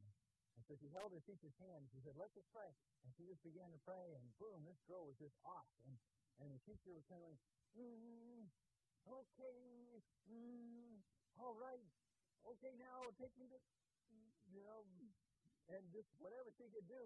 So 0.66 0.74
she 0.80 0.90
held 0.90 1.14
her 1.14 1.22
teacher's 1.22 1.54
hand 1.62 1.86
and 1.86 1.90
she 1.94 2.02
said, 2.02 2.18
let's 2.18 2.34
just 2.34 2.50
pray. 2.50 2.72
And 3.06 3.14
she 3.14 3.30
just 3.30 3.44
began 3.46 3.70
to 3.70 3.80
pray 3.86 4.18
and 4.18 4.26
boom, 4.42 4.66
this 4.66 4.80
girl 4.90 5.06
was 5.06 5.18
just 5.22 5.38
off. 5.46 5.70
And, 5.86 5.94
and 6.42 6.50
the 6.50 6.62
teacher 6.66 6.90
was 6.94 7.06
kind 7.06 7.22
of 7.22 7.30
like, 7.30 7.42
mm, 7.78 8.50
okay, 9.06 10.02
mm, 10.28 11.02
all 11.38 11.54
right, 11.58 11.86
okay, 12.56 12.74
now 12.82 13.12
take 13.22 13.34
me 13.38 13.46
to, 13.52 13.60
you 14.50 14.64
know, 14.66 14.82
and 15.68 15.84
just 15.92 16.08
whatever 16.24 16.50
she 16.56 16.72
could 16.72 16.88
do. 16.88 17.04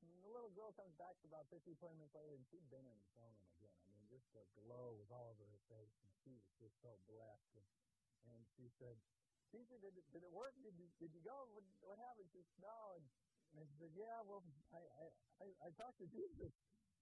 The 0.00 0.32
little 0.32 0.52
girl 0.56 0.72
comes 0.72 0.96
back 0.96 1.18
about 1.28 1.44
15, 1.52 1.76
20 1.76 1.98
minutes 2.00 2.16
later, 2.16 2.32
and 2.32 2.46
she'd 2.48 2.64
been 2.72 2.86
in 2.86 2.96
the 3.04 3.10
room 3.20 3.36
again. 3.58 3.76
I 3.84 3.88
mean, 3.92 4.04
just 4.08 4.24
the 4.32 4.46
glow 4.56 4.96
was 4.96 5.12
all 5.12 5.28
over 5.28 5.44
her 5.44 5.62
face, 5.68 5.92
and 6.00 6.12
she 6.24 6.32
was 6.32 6.46
just 6.56 6.76
so 6.80 6.96
blessed. 7.04 7.52
And, 7.58 7.68
and 8.32 8.40
she 8.56 8.70
said, 8.80 8.96
Teacher, 9.50 9.78
did 9.82 9.94
it, 9.98 10.06
did 10.14 10.22
it 10.22 10.32
work? 10.32 10.54
Did 10.62 10.78
you, 10.78 10.86
did 11.02 11.10
you 11.10 11.22
go? 11.26 11.46
What, 11.54 11.66
what 11.82 11.98
happened? 11.98 12.30
She 12.30 12.42
said, 12.42 12.62
No. 12.62 12.94
And, 12.94 13.04
and 13.58 13.64
she 13.66 13.74
said, 13.82 13.92
Yeah, 13.98 14.22
well, 14.26 14.42
I, 14.70 14.80
I, 14.80 15.06
I, 15.42 15.46
I 15.66 15.68
talked 15.74 15.98
to 15.98 16.08
Jesus. 16.08 16.54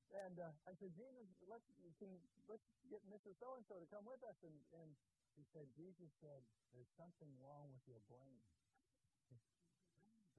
And 0.08 0.40
uh, 0.40 0.48
I 0.64 0.72
said, 0.80 0.96
Jesus, 0.96 1.28
let's, 1.44 1.68
can, 2.00 2.08
let's 2.48 2.64
get 2.88 3.04
Mrs. 3.12 3.36
So-and-so 3.44 3.76
to 3.76 3.88
come 3.92 4.08
with 4.08 4.24
us. 4.24 4.40
And, 4.40 4.56
and 4.80 4.88
he 5.36 5.44
said, 5.52 5.68
Jesus 5.76 6.08
said, 6.24 6.40
there's 6.72 6.88
something 6.96 7.28
wrong 7.44 7.68
with 7.76 7.84
your 7.84 8.00
brain. 8.08 8.40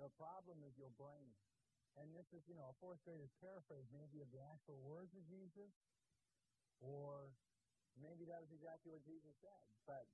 the 0.01 0.09
problem 0.17 0.65
is 0.65 0.73
your 0.73 0.89
brain. 0.97 1.29
And 2.01 2.09
this 2.17 2.25
is, 2.33 2.41
you 2.49 2.57
know, 2.57 2.73
a 2.73 2.75
fourth 2.81 2.97
grader's 3.05 3.29
paraphrase 3.37 3.85
maybe 3.93 4.25
of 4.25 4.33
the 4.33 4.41
actual 4.41 4.81
words 4.81 5.13
of 5.13 5.21
Jesus 5.29 5.69
or 6.81 7.29
Maybe 7.99 8.23
that 8.31 8.39
was 8.39 8.51
exactly 8.55 8.95
what 8.95 9.03
Jesus 9.03 9.35
said, 9.43 9.63
but 9.83 10.07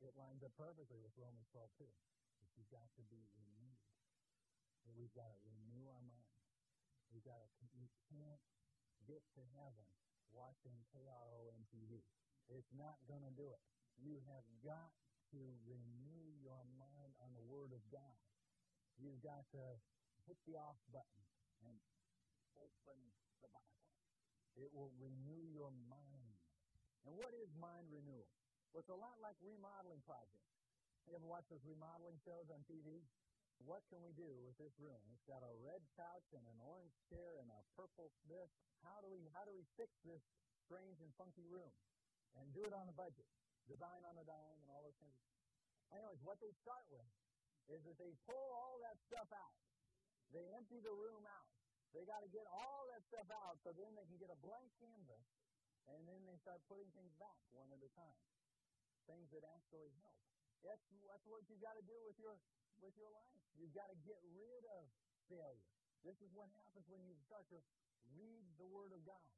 it 0.00 0.16
lines 0.16 0.40
up 0.40 0.56
perfectly 0.56 0.96
with 1.00 1.12
Romans 1.20 1.48
12 1.52 1.68
too. 1.76 1.92
That 2.40 2.50
you've 2.56 2.72
got 2.72 2.88
to 2.96 3.04
be 3.12 3.20
renewed. 3.36 3.80
That 4.88 4.96
we've 4.96 5.12
got 5.12 5.28
to 5.28 5.40
renew 5.44 5.84
our 5.92 6.04
minds. 6.04 6.40
We've 7.12 7.24
got 7.26 7.36
to, 7.36 7.48
you 7.76 7.90
can't 8.08 8.40
get 9.04 9.20
to 9.36 9.42
heaven 9.60 9.88
watching 10.32 10.76
KRO 10.94 11.52
and 11.52 11.62
TV. 11.68 12.00
It's 12.48 12.70
not 12.72 12.96
going 13.04 13.22
to 13.26 13.34
do 13.34 13.50
it. 13.50 13.62
You 14.00 14.22
have 14.30 14.46
got 14.64 14.94
to 15.36 15.40
renew 15.68 16.26
your 16.40 16.64
mind 16.80 17.12
on 17.20 17.36
the 17.36 17.44
Word 17.44 17.76
of 17.76 17.82
God. 17.92 18.18
You've 18.96 19.20
got 19.20 19.44
to 19.52 19.64
hit 20.24 20.38
the 20.48 20.56
off 20.56 20.80
button 20.88 21.22
and 21.66 21.76
open 22.56 22.98
the 23.44 23.50
Bible. 23.52 23.84
It 24.56 24.70
will 24.72 24.92
renew 24.96 25.44
your 25.52 25.70
mind. 25.92 26.38
And 27.04 27.16
what 27.16 27.32
is 27.36 27.48
mind 27.56 27.88
renewal? 27.92 28.28
Well, 28.70 28.86
it's 28.86 28.94
a 28.94 29.02
lot 29.02 29.18
like 29.18 29.34
remodeling 29.42 29.98
projects. 30.06 30.46
You 31.10 31.18
ever 31.18 31.26
watch 31.26 31.42
those 31.50 31.66
remodeling 31.66 32.22
shows 32.22 32.46
on 32.54 32.62
TV? 32.70 33.02
What 33.66 33.82
can 33.90 33.98
we 34.06 34.14
do 34.14 34.30
with 34.46 34.54
this 34.62 34.70
room? 34.78 35.02
It's 35.10 35.26
got 35.26 35.42
a 35.42 35.52
red 35.58 35.82
couch 35.98 36.30
and 36.30 36.46
an 36.46 36.58
orange 36.62 36.94
chair 37.10 37.42
and 37.42 37.50
a 37.50 37.60
purple 37.74 38.14
this. 38.30 38.46
How 38.86 39.02
do 39.02 39.10
we 39.10 39.26
how 39.34 39.42
do 39.42 39.52
we 39.52 39.66
fix 39.74 39.90
this 40.06 40.22
strange 40.64 41.02
and 41.02 41.10
funky 41.18 41.44
room? 41.50 41.74
And 42.38 42.46
do 42.54 42.62
it 42.62 42.70
on 42.70 42.86
a 42.86 42.94
budget. 42.94 43.26
Design 43.66 44.06
on 44.06 44.14
a 44.22 44.24
dime 44.24 44.58
and 44.62 44.70
all 44.70 44.86
those 44.86 44.96
things. 45.02 45.18
Anyways, 45.90 46.22
what 46.22 46.38
they 46.38 46.54
start 46.62 46.86
with 46.94 47.10
is 47.74 47.82
that 47.82 47.98
they 47.98 48.14
pull 48.22 48.48
all 48.54 48.78
that 48.86 48.96
stuff 49.10 49.26
out. 49.34 49.58
They 50.30 50.46
empty 50.54 50.78
the 50.78 50.94
room 50.94 51.26
out. 51.26 51.50
They 51.90 52.06
got 52.06 52.22
to 52.22 52.30
get 52.30 52.46
all 52.46 52.86
that 52.94 53.02
stuff 53.10 53.26
out 53.34 53.58
so 53.66 53.74
then 53.74 53.98
they 53.98 54.06
can 54.06 54.14
get 54.22 54.30
a 54.30 54.38
blank 54.38 54.70
canvas 54.78 55.26
and 55.90 56.06
then 56.06 56.22
they 56.22 56.38
start 56.38 56.62
putting 56.70 56.86
things 56.94 57.10
back 57.18 57.34
one 57.50 57.66
at 57.74 57.82
a 57.82 57.90
time. 57.98 58.22
Things 59.10 59.26
that 59.34 59.42
actually 59.42 59.90
help. 60.06 60.14
That's, 60.62 60.86
that's 61.10 61.26
what 61.26 61.42
you've 61.50 61.58
got 61.58 61.74
to 61.74 61.82
do 61.82 61.98
with 62.06 62.14
your, 62.22 62.38
with 62.78 62.94
your 62.94 63.10
life. 63.10 63.42
You've 63.58 63.74
got 63.74 63.90
to 63.90 63.98
get 64.06 64.22
rid 64.30 64.62
of 64.78 64.86
failure. 65.26 65.74
This 66.06 66.14
is 66.22 66.30
what 66.30 66.46
happens 66.62 66.86
when 66.86 67.02
you 67.02 67.18
start 67.26 67.42
to 67.50 67.58
read 68.14 68.46
the 68.54 68.70
Word 68.70 68.94
of 68.94 69.02
God. 69.02 69.30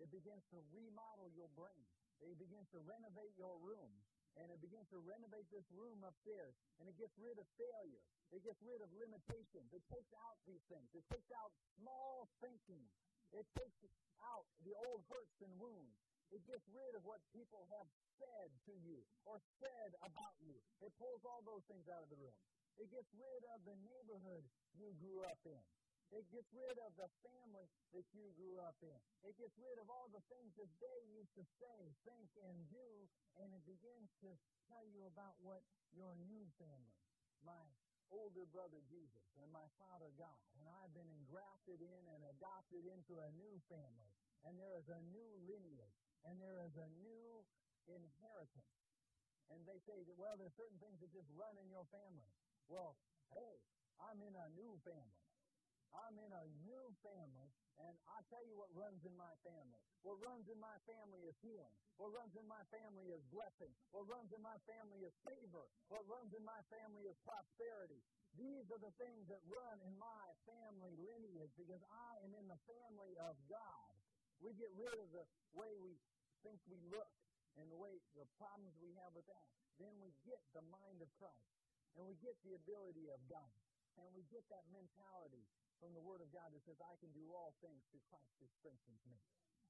It 0.00 0.08
begins 0.08 0.40
to 0.56 0.64
remodel 0.72 1.28
your 1.36 1.52
brain. 1.52 1.84
It 2.24 2.40
begins 2.40 2.64
to 2.72 2.80
renovate 2.80 3.36
your 3.36 3.60
room 3.60 3.92
and 4.38 4.46
it 4.48 4.62
begins 4.62 4.86
to 4.94 4.98
renovate 5.02 5.48
this 5.50 5.66
room 5.74 6.06
upstairs, 6.06 6.54
and 6.78 6.86
it 6.86 6.94
gets 6.94 7.14
rid 7.18 7.34
of 7.40 7.46
failure. 7.58 8.04
It 8.30 8.46
gets 8.46 8.62
rid 8.62 8.78
of 8.78 8.86
limitations. 8.94 9.74
It 9.74 9.82
takes 9.90 10.14
out 10.22 10.38
these 10.46 10.62
things. 10.70 10.86
It 10.94 11.02
takes 11.10 11.26
out 11.34 11.50
small 11.74 12.30
thinking. 12.38 12.86
It 13.34 13.46
takes 13.58 13.74
out 14.22 14.46
the 14.62 14.74
old 14.86 15.02
hurts 15.10 15.42
and 15.42 15.50
wounds. 15.58 15.98
It 16.30 16.46
gets 16.46 16.66
rid 16.70 16.92
of 16.94 17.02
what 17.02 17.18
people 17.34 17.66
have 17.74 17.88
said 18.18 18.50
to 18.70 18.74
you 18.86 19.02
or 19.26 19.42
said 19.58 19.90
about 20.02 20.36
you. 20.38 20.54
It 20.78 20.94
pulls 20.94 21.22
all 21.26 21.42
those 21.42 21.66
things 21.66 21.86
out 21.90 22.06
of 22.06 22.10
the 22.10 22.20
room. 22.22 22.38
It 22.78 22.88
gets 22.90 23.10
rid 23.12 23.42
of 23.50 23.60
the 23.66 23.76
neighborhood 23.82 24.46
you 24.78 24.94
grew 25.02 25.26
up 25.26 25.42
in. 25.44 25.62
It 26.10 26.26
gets 26.34 26.50
rid 26.50 26.74
of 26.82 26.90
the 26.98 27.06
family 27.22 27.70
that 27.94 28.06
you 28.10 28.26
grew 28.34 28.58
up 28.66 28.74
in. 28.82 28.98
It 29.22 29.38
gets 29.38 29.54
rid 29.58 29.78
of 29.78 29.86
all 29.86 30.10
the 30.10 30.22
things 30.26 30.50
that 30.58 30.70
they 30.82 30.98
used 31.06 31.30
to 31.38 31.44
say, 31.62 31.78
think, 32.02 32.30
and 32.42 32.66
do, 32.66 32.88
and 33.38 33.54
it 33.54 33.62
begins 33.62 34.10
to 34.26 34.30
tell 34.66 34.82
you 34.90 35.06
about 35.06 35.38
what 35.38 35.62
your 35.94 36.10
new 36.26 36.46
family, 36.58 36.98
my 37.46 37.62
older 38.10 38.42
brother 38.50 38.82
Jesus, 38.90 39.22
and 39.38 39.46
my 39.54 39.66
father 39.78 40.10
God, 40.18 40.34
and 40.58 40.66
I've 40.82 40.90
been 40.98 41.10
engrafted 41.14 41.78
in 41.78 42.02
and 42.10 42.26
adopted 42.34 42.82
into 42.90 43.14
a 43.22 43.30
new 43.38 43.54
family, 43.70 44.10
and 44.42 44.58
there 44.58 44.74
is 44.82 44.90
a 44.90 44.98
new 45.14 45.30
lineage, 45.46 46.09
and 46.28 46.36
there 46.40 46.60
is 46.64 46.74
a 46.76 46.88
new 47.00 47.44
inheritance. 47.88 48.72
And 49.50 49.66
they 49.66 49.82
say 49.82 49.98
that, 50.06 50.14
well, 50.14 50.38
there's 50.38 50.54
certain 50.54 50.78
things 50.78 51.02
that 51.02 51.10
just 51.10 51.26
run 51.34 51.58
in 51.58 51.66
your 51.66 51.84
family. 51.90 52.30
Well, 52.70 52.94
hey, 53.34 53.58
I'm 53.98 54.22
in 54.22 54.34
a 54.38 54.46
new 54.54 54.78
family. 54.86 55.20
I'm 55.90 56.14
in 56.22 56.30
a 56.30 56.46
new 56.62 56.86
family, 57.02 57.50
and 57.82 57.94
I 58.06 58.22
tell 58.30 58.46
you 58.46 58.54
what 58.54 58.70
runs 58.78 59.02
in 59.02 59.14
my 59.18 59.34
family. 59.42 59.82
What 60.06 60.22
runs 60.22 60.46
in 60.46 60.54
my 60.62 60.78
family 60.86 61.26
is 61.26 61.34
healing. 61.42 61.74
What 61.98 62.14
runs 62.14 62.32
in 62.38 62.46
my 62.46 62.62
family 62.70 63.10
is 63.10 63.20
blessing. 63.34 63.74
What 63.90 64.06
runs 64.06 64.30
in 64.30 64.38
my 64.40 64.54
family 64.70 65.02
is 65.02 65.12
favor. 65.26 65.66
What 65.90 66.06
runs 66.06 66.30
in 66.32 66.46
my 66.46 66.62
family 66.70 67.10
is 67.10 67.18
prosperity. 67.26 67.98
These 68.38 68.70
are 68.70 68.78
the 68.78 68.94
things 69.02 69.26
that 69.28 69.42
run 69.50 69.82
in 69.82 69.98
my 69.98 70.26
family 70.46 70.94
lineage 70.94 71.52
because 71.58 71.82
I 71.90 72.22
am 72.22 72.32
in 72.38 72.46
the 72.46 72.60
family 72.70 73.18
of 73.18 73.34
God. 73.50 73.99
We 74.40 74.56
get 74.56 74.72
rid 74.76 74.96
of 74.96 75.08
the 75.12 75.24
way 75.52 75.76
we 75.76 76.00
think 76.42 76.60
we 76.68 76.80
look 76.88 77.12
and 77.60 77.68
the 77.68 77.76
way 77.76 78.00
the 78.16 78.28
problems 78.40 78.72
we 78.80 78.96
have 79.00 79.12
with 79.12 79.28
that. 79.28 79.46
Then 79.76 79.92
we 80.00 80.12
get 80.24 80.40
the 80.56 80.64
mind 80.72 81.00
of 81.04 81.08
Christ 81.16 81.52
and 81.96 82.04
we 82.08 82.16
get 82.20 82.36
the 82.44 82.56
ability 82.56 83.12
of 83.12 83.20
God 83.28 83.56
and 84.00 84.08
we 84.16 84.24
get 84.32 84.44
that 84.48 84.64
mentality 84.72 85.44
from 85.80 85.96
the 85.96 86.04
Word 86.04 86.20
of 86.20 86.28
God 86.32 86.52
that 86.52 86.60
says, 86.64 86.76
I 86.80 86.96
can 87.00 87.12
do 87.16 87.24
all 87.32 87.56
things 87.64 87.80
through 87.88 88.04
Christ 88.12 88.36
who 88.40 88.48
strengthens 88.60 89.00
me. 89.08 89.16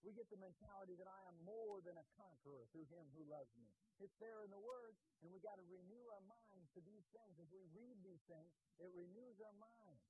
We 0.03 0.17
get 0.17 0.27
the 0.33 0.41
mentality 0.41 0.97
that 0.97 1.07
I 1.07 1.21
am 1.29 1.37
more 1.45 1.79
than 1.85 1.95
a 1.95 2.07
conqueror 2.17 2.65
through 2.73 2.89
Him 2.89 3.05
who 3.13 3.23
loves 3.29 3.53
me. 3.61 3.69
It's 4.01 4.17
there 4.17 4.41
in 4.41 4.49
the 4.49 4.59
Word, 4.59 4.97
and 5.21 5.29
we've 5.29 5.45
got 5.45 5.61
to 5.61 5.67
renew 5.69 6.05
our 6.17 6.25
minds 6.25 6.73
to 6.73 6.81
these 6.81 7.05
things. 7.13 7.37
As 7.37 7.53
we 7.53 7.61
read 7.77 8.01
these 8.01 8.25
things, 8.25 8.49
it 8.81 8.91
renews 8.97 9.37
our 9.45 9.53
mind. 9.61 10.01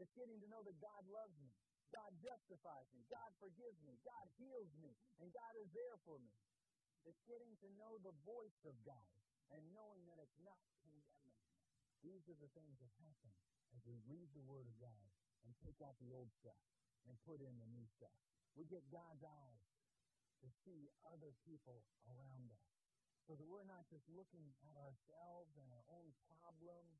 It's 0.00 0.10
getting 0.16 0.40
to 0.40 0.48
know 0.48 0.64
that 0.64 0.80
God 0.80 1.04
loves 1.12 1.36
me. 1.44 1.52
God 1.92 2.12
justifies 2.20 2.88
me. 2.92 3.04
God 3.08 3.30
forgives 3.40 3.80
me. 3.84 3.96
God 4.04 4.26
heals 4.36 4.72
me. 4.80 4.92
And 5.20 5.32
God 5.32 5.52
is 5.60 5.68
there 5.72 5.96
for 6.04 6.20
me. 6.20 6.34
It's 7.08 7.20
getting 7.24 7.56
to 7.64 7.68
know 7.80 7.96
the 8.04 8.14
voice 8.26 8.60
of 8.68 8.76
God 8.84 9.16
and 9.54 9.64
knowing 9.72 10.04
that 10.12 10.20
it's 10.20 10.38
not 10.44 10.60
condemning. 10.84 11.36
These 12.04 12.28
are 12.28 12.38
the 12.38 12.52
things 12.52 12.76
that 12.78 12.92
happen 13.00 13.32
as 13.72 13.80
we 13.88 13.98
read 14.06 14.28
the 14.36 14.44
Word 14.44 14.68
of 14.68 14.76
God 14.76 15.08
and 15.44 15.52
take 15.64 15.80
out 15.80 15.96
the 15.98 16.12
old 16.12 16.28
stuff 16.36 16.60
and 17.08 17.16
put 17.24 17.40
in 17.40 17.54
the 17.56 17.70
new 17.72 17.86
stuff. 17.96 18.14
We 18.54 18.68
get 18.68 18.84
God's 18.92 19.24
eyes 19.24 19.62
to 20.44 20.48
see 20.64 20.90
other 21.08 21.34
people 21.46 21.82
around 22.06 22.50
us. 22.52 22.66
So 23.26 23.36
that 23.36 23.44
we're 23.44 23.68
not 23.68 23.84
just 23.92 24.08
looking 24.08 24.56
at 24.64 24.76
ourselves 24.80 25.52
and 25.60 25.68
our 25.68 25.84
own 25.92 26.08
problems 26.32 26.96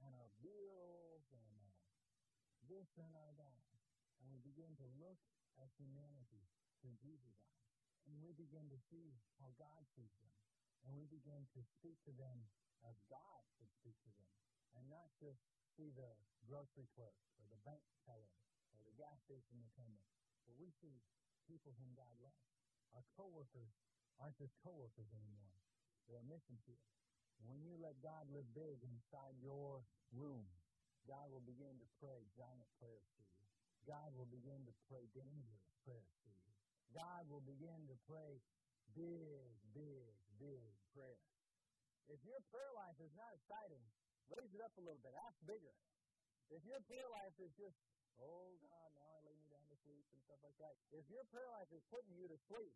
and 0.00 0.16
our 0.16 0.32
bills 0.40 1.24
and 1.28 1.52
uh, 1.60 1.68
this 2.72 2.88
and 2.96 3.12
our 3.12 3.32
that. 3.36 3.65
And 4.26 4.34
we 4.34 4.42
begin 4.42 4.74
to 4.82 4.86
look 4.98 5.22
at 5.62 5.70
humanity 5.78 6.50
through 6.82 6.98
Jesus' 6.98 7.38
eyes. 7.46 7.70
And 8.10 8.18
we 8.18 8.34
begin 8.34 8.66
to 8.74 8.78
see 8.90 9.14
how 9.38 9.54
God 9.54 9.86
sees 9.94 10.10
them. 10.18 10.34
And 10.82 10.98
we 10.98 11.06
begin 11.06 11.46
to 11.54 11.62
speak 11.78 12.02
to 12.10 12.14
them 12.18 12.42
as 12.82 12.98
God 13.06 13.42
would 13.62 13.70
speak 13.70 13.94
to 14.02 14.10
them. 14.18 14.30
And 14.74 14.90
not 14.90 15.14
just 15.22 15.38
see 15.78 15.94
the 15.94 16.10
grocery 16.50 16.90
clerk 16.98 17.14
or 17.38 17.46
the 17.46 17.62
bank 17.62 17.86
teller 18.02 18.34
or 18.74 18.82
the 18.82 18.98
gas 18.98 19.14
station 19.22 19.62
attendant, 19.62 20.10
but 20.42 20.58
we 20.58 20.74
see 20.82 20.98
people 21.46 21.70
whom 21.78 21.94
God 21.94 22.18
loves. 22.18 22.50
Our 22.98 23.06
coworkers 23.14 23.70
aren't 24.18 24.42
just 24.42 24.58
coworkers 24.66 25.06
anymore. 25.14 25.62
They're 26.10 26.18
a 26.18 26.26
mission 26.26 26.58
field. 26.66 26.82
When 27.46 27.62
you 27.62 27.78
let 27.78 28.02
God 28.02 28.26
live 28.34 28.46
big 28.58 28.82
inside 28.82 29.38
your 29.38 29.86
room, 30.10 30.50
God 31.06 31.30
will 31.30 31.44
begin 31.46 31.78
to 31.78 31.86
pray 32.02 32.26
giant 32.34 32.66
prayers 32.82 33.06
to 33.14 33.22
you. 33.22 33.45
God 33.86 34.10
will 34.18 34.28
begin 34.28 34.66
to 34.66 34.74
pray 34.90 35.06
dangerous 35.14 35.66
prayers 35.86 36.14
to 36.26 36.28
you. 36.34 36.50
God 36.92 37.26
will 37.30 37.42
begin 37.46 37.86
to 37.86 37.96
pray 38.10 38.42
big, 38.98 39.46
big, 39.72 40.10
big 40.42 40.70
prayers. 40.92 41.30
If 42.10 42.22
your 42.26 42.38
prayer 42.50 42.72
life 42.78 42.98
is 43.02 43.10
not 43.14 43.30
exciting, 43.34 43.82
Raise 44.34 44.50
it 44.50 44.62
up 44.62 44.74
a 44.74 44.82
little 44.82 44.98
bit. 45.02 45.14
Ask 45.22 45.38
bigger. 45.46 45.74
If 46.50 46.62
your 46.66 46.82
prayer 46.90 47.06
life 47.14 47.34
is 47.38 47.50
just, 47.54 47.78
oh 48.18 48.58
God, 48.58 48.88
now 48.98 49.06
I 49.06 49.18
lay 49.26 49.36
me 49.38 49.46
down 49.50 49.66
to 49.70 49.78
sleep 49.86 50.02
and 50.10 50.18
stuff 50.26 50.42
like 50.42 50.58
that. 50.58 50.74
If 50.90 51.06
your 51.10 51.22
prayer 51.30 51.50
life 51.54 51.70
is 51.70 51.82
putting 51.90 52.14
you 52.18 52.26
to 52.26 52.38
sleep, 52.50 52.74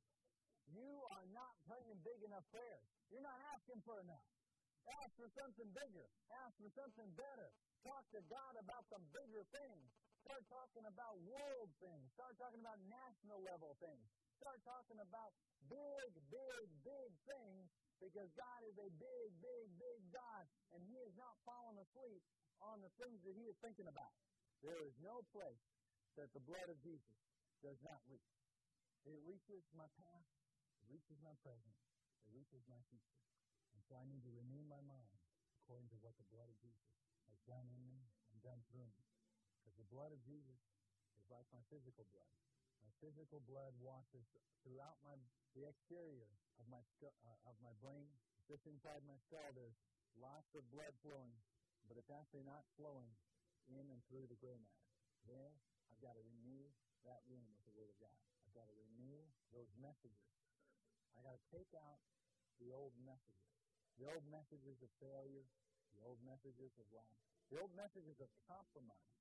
you 0.70 0.90
are 1.10 1.26
not 1.34 1.58
praying 1.66 1.98
big 2.06 2.22
enough 2.22 2.46
prayers. 2.54 2.86
You're 3.10 3.26
not 3.26 3.38
asking 3.50 3.82
for 3.82 3.98
enough. 3.98 4.26
Ask 5.02 5.10
for 5.18 5.26
something 5.34 5.66
bigger. 5.74 6.06
Ask 6.46 6.54
for 6.62 6.70
something 6.78 7.10
better. 7.18 7.50
Talk 7.82 8.06
to 8.14 8.22
God 8.30 8.54
about 8.62 8.86
some 8.86 9.02
bigger 9.10 9.42
things. 9.50 9.90
Start 10.20 10.44
talking 10.52 10.84
about 10.84 11.14
world 11.24 11.70
things. 11.80 12.04
Start 12.12 12.36
talking 12.36 12.60
about 12.60 12.80
national 12.84 13.40
level 13.40 13.72
things. 13.80 14.04
Start 14.36 14.60
talking 14.64 15.00
about 15.00 15.32
big, 15.68 16.10
big, 16.28 16.64
big 16.84 17.10
things 17.24 17.64
because 18.00 18.28
God 18.36 18.60
is 18.68 18.76
a 18.80 18.88
big, 18.96 19.28
big, 19.40 19.66
big 19.76 20.00
God, 20.12 20.44
and 20.72 20.80
He 20.84 20.96
is 21.04 21.12
not 21.16 21.36
falling 21.44 21.76
asleep 21.80 22.20
on 22.60 22.80
the 22.80 22.92
things 23.00 23.20
that 23.24 23.36
He 23.36 23.44
is 23.48 23.56
thinking 23.60 23.88
about. 23.88 24.12
There 24.60 24.80
is 24.84 24.96
no 25.00 25.24
place 25.32 25.64
that 26.16 26.32
the 26.36 26.44
blood 26.44 26.68
of 26.68 26.76
Jesus 26.84 27.16
does 27.64 27.80
not 27.80 28.00
reach. 28.08 28.32
It 29.08 29.16
reaches 29.24 29.64
my 29.72 29.88
past, 29.96 30.28
it 30.80 30.88
reaches 30.92 31.16
my 31.24 31.32
present, 31.40 31.76
it 32.24 32.32
reaches 32.32 32.64
my 32.68 32.80
future. 32.92 33.20
And 33.72 33.80
so 33.88 33.96
I 33.96 34.04
need 34.04 34.20
to 34.24 34.32
renew 34.32 34.64
my 34.68 34.80
mind 34.84 35.16
according 35.64 35.88
to 35.92 35.98
what 36.04 36.12
the 36.20 36.28
blood 36.28 36.48
of 36.48 36.56
Jesus 36.60 36.92
has 37.28 37.40
done 37.48 37.64
in 37.72 37.80
me 37.88 38.04
and 38.32 38.36
done 38.44 38.60
through 38.68 38.88
me. 38.88 39.04
Because 39.70 39.86
the 39.86 39.94
blood 39.94 40.10
of 40.10 40.18
Jesus 40.26 40.58
is 41.14 41.30
like 41.30 41.46
my 41.54 41.62
physical 41.70 42.02
blood. 42.10 42.34
My 42.82 42.90
physical 42.98 43.38
blood 43.46 43.70
washes 43.78 44.26
throughout 44.66 44.98
my 45.06 45.14
the 45.54 45.62
exterior 45.62 46.26
of 46.58 46.66
my 46.66 46.82
uh, 47.06 47.38
of 47.46 47.54
my 47.62 47.70
brain. 47.78 48.10
Just 48.50 48.66
inside 48.66 48.98
my 49.06 49.14
skull, 49.30 49.46
there's 49.54 49.78
lots 50.18 50.50
of 50.58 50.66
blood 50.74 50.90
flowing, 51.06 51.38
but 51.86 51.94
it's 51.94 52.10
actually 52.10 52.42
not 52.42 52.66
flowing 52.74 53.14
in 53.70 53.86
and 53.94 54.02
through 54.10 54.26
the 54.26 54.34
gray 54.42 54.58
matter. 54.58 54.90
There, 55.30 55.54
I've 55.94 56.02
got 56.02 56.18
to 56.18 56.22
renew 56.26 56.66
that 57.06 57.22
room 57.30 57.46
with 57.54 57.62
the 57.70 57.74
Word 57.78 57.94
of 57.94 57.98
God. 58.02 58.18
I've 58.42 58.56
got 58.58 58.66
to 58.66 58.74
renew 58.74 59.22
those 59.54 59.70
messages. 59.78 60.34
I've 61.14 61.22
got 61.22 61.38
to 61.38 61.44
take 61.54 61.70
out 61.78 62.02
the 62.58 62.74
old 62.74 62.98
messages. 63.06 63.54
The 64.02 64.10
old 64.10 64.26
messages 64.34 64.82
of 64.82 64.90
failure, 64.98 65.46
the 65.94 66.02
old 66.02 66.18
messages 66.26 66.74
of 66.82 66.90
life, 66.90 67.20
the 67.54 67.62
old 67.62 67.70
messages 67.78 68.18
of 68.18 68.26
compromise. 68.50 69.19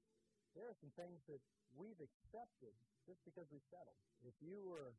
There 0.58 0.66
are 0.66 0.78
some 0.82 0.92
things 0.98 1.22
that 1.30 1.42
we've 1.78 2.00
accepted 2.02 2.74
just 3.06 3.22
because 3.26 3.46
we 3.54 3.62
settled. 3.70 4.02
If 4.26 4.34
you 4.42 4.58
were 4.66 4.94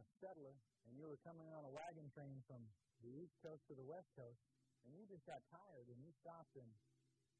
a 0.00 0.04
settler 0.20 0.56
and 0.88 0.96
you 0.96 1.06
were 1.06 1.20
coming 1.22 1.52
on 1.52 1.64
a 1.64 1.72
wagon 1.72 2.08
train 2.12 2.42
from 2.48 2.64
the 3.04 3.12
east 3.12 3.36
coast 3.44 3.62
to 3.68 3.74
the 3.76 3.84
west 3.84 4.08
coast, 4.16 4.40
and 4.84 4.92
you 4.96 5.04
just 5.08 5.24
got 5.24 5.40
tired 5.48 5.88
and 5.88 5.96
you 6.00 6.12
stopped 6.20 6.56
in 6.56 6.68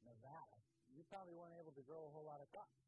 Nevada, 0.05 0.57
you 0.93 1.05
probably 1.09 1.33
weren't 1.33 1.57
able 1.57 1.73
to 1.73 1.83
grow 1.85 2.05
a 2.05 2.11
whole 2.13 2.25
lot 2.25 2.41
of 2.41 2.49
crops. 2.53 2.81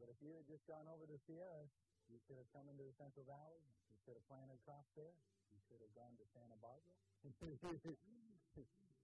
But 0.00 0.08
if 0.08 0.16
you 0.20 0.32
had 0.36 0.46
just 0.48 0.64
gone 0.68 0.86
over 0.88 1.04
to 1.08 1.12
the 1.16 1.22
Sierras, 1.26 1.72
you 2.08 2.20
could 2.24 2.40
have 2.40 2.48
come 2.54 2.68
into 2.70 2.84
the 2.84 2.94
Central 2.96 3.24
Valley. 3.28 3.60
You 3.92 3.98
could 4.04 4.16
have 4.16 4.24
planted 4.30 4.56
crops 4.64 4.88
there. 4.96 5.12
You 5.52 5.60
could 5.68 5.80
have 5.84 5.92
gone 5.92 6.16
to 6.16 6.24
Santa 6.32 6.56
Barbara. 6.60 6.96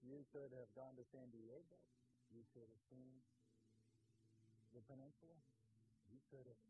you 0.09 0.25
could 0.33 0.51
have 0.55 0.71
gone 0.73 0.95
to 0.97 1.05
San 1.13 1.29
Diego. 1.29 1.77
You 2.33 2.41
could 2.55 2.65
have 2.65 2.81
seen 2.89 3.21
the 4.75 4.83
peninsula. 4.91 5.39
You 6.11 6.19
could 6.27 6.43
have 6.43 6.61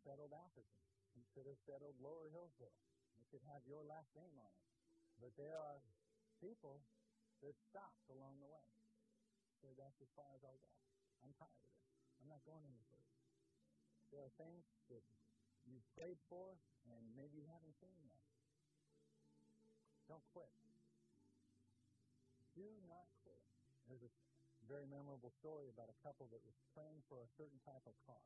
settled 0.00 0.32
Africa. 0.32 0.72
You 1.12 1.22
could 1.36 1.44
have 1.44 1.60
settled 1.68 2.00
Lower 2.00 2.32
Hillsborough. 2.32 2.72
You 3.20 3.28
could 3.28 3.44
have 3.52 3.60
your 3.68 3.84
last 3.84 4.08
name 4.16 4.32
on 4.40 4.48
it. 4.48 4.64
But 5.20 5.36
there 5.36 5.54
are 5.54 5.78
people 6.40 6.80
that 7.44 7.54
stopped 7.60 8.08
along 8.08 8.40
the 8.40 8.48
way. 8.48 8.66
So 9.60 9.68
that's 9.76 10.00
as 10.00 10.08
far 10.16 10.26
as 10.32 10.40
I'll 10.42 10.58
go. 10.58 10.72
I'm 11.20 11.36
tired 11.36 11.60
of 11.60 11.72
it. 11.76 11.84
I'm 12.24 12.28
not 12.32 12.40
going 12.48 12.64
any 12.64 12.84
further. 12.88 13.16
There 14.08 14.24
are 14.24 14.32
things 14.40 14.64
that 14.88 15.04
you've 15.68 15.84
prayed 15.92 16.20
for 16.32 16.56
and 16.88 17.04
maybe 17.16 17.40
you 17.40 17.48
haven't 17.48 17.76
seen 17.80 17.96
yet. 18.04 18.20
Don't 20.08 20.24
quit. 20.32 20.52
Do 22.52 22.68
not 22.88 23.08
quit. 23.24 23.40
There's 23.88 24.04
a 24.04 24.12
very 24.68 24.88
memorable 24.88 25.32
story 25.40 25.68
about 25.68 25.92
a 25.92 25.98
couple 26.00 26.28
that 26.32 26.42
was 26.42 26.56
praying 26.72 27.04
for 27.06 27.20
a 27.20 27.28
certain 27.36 27.60
type 27.64 27.84
of 27.84 27.94
car. 28.04 28.24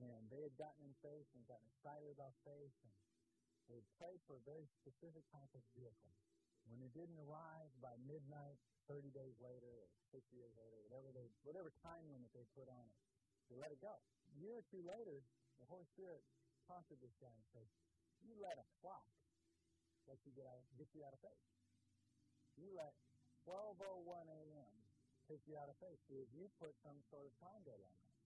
And 0.00 0.30
they 0.32 0.40
had 0.40 0.56
gotten 0.56 0.80
in 0.86 0.94
faith 1.04 1.28
and 1.36 1.44
gotten 1.44 1.68
excited 1.68 2.08
about 2.14 2.32
faith, 2.46 2.72
and 2.82 2.92
they 3.68 3.76
had 3.78 3.88
prayed 4.00 4.20
for 4.24 4.40
a 4.40 4.44
very 4.48 4.64
specific 4.80 5.26
type 5.28 5.52
of 5.52 5.62
vehicle. 5.76 6.14
When 6.70 6.80
it 6.80 6.94
didn't 6.94 7.18
arrive 7.18 7.68
by 7.82 7.98
midnight, 8.06 8.62
30 8.86 9.12
days 9.12 9.36
later, 9.42 9.68
or 9.68 9.86
60 10.14 10.32
days 10.38 10.54
later, 10.56 10.78
whatever 10.86 11.10
they, 11.12 11.28
whatever 11.42 11.74
time 11.82 12.06
limit 12.10 12.30
they 12.32 12.46
put 12.54 12.70
on 12.70 12.84
it, 12.86 12.98
they 13.50 13.58
let 13.58 13.74
it 13.74 13.82
go. 13.82 13.92
A 13.92 14.34
year 14.38 14.62
or 14.62 14.64
two 14.70 14.80
later, 14.82 15.22
the 15.58 15.66
Holy 15.68 15.86
Spirit 15.92 16.22
prompted 16.64 17.02
this 17.02 17.14
guy 17.20 17.34
and 17.34 17.46
said, 17.52 17.66
"You 18.22 18.34
let 18.38 18.58
a 18.58 18.66
clock 18.80 19.06
let 20.06 20.18
you 20.26 20.32
get 20.34 20.46
out, 20.46 20.62
get 20.78 20.90
you 20.94 21.04
out 21.06 21.14
of 21.14 21.20
faith. 21.22 21.46
You 22.58 22.70
let 22.74 22.94
12:01 23.46 24.28
a.m. 24.28 24.81
take 25.32 25.48
you 25.48 25.56
out 25.56 25.72
of 25.72 25.76
faith. 25.80 25.96
If 26.12 26.28
you 26.36 26.44
put 26.60 26.76
some 26.84 27.00
sort 27.08 27.24
of 27.24 27.32
time 27.40 27.64
deadline 27.64 27.96
on 27.96 28.12
it. 28.12 28.20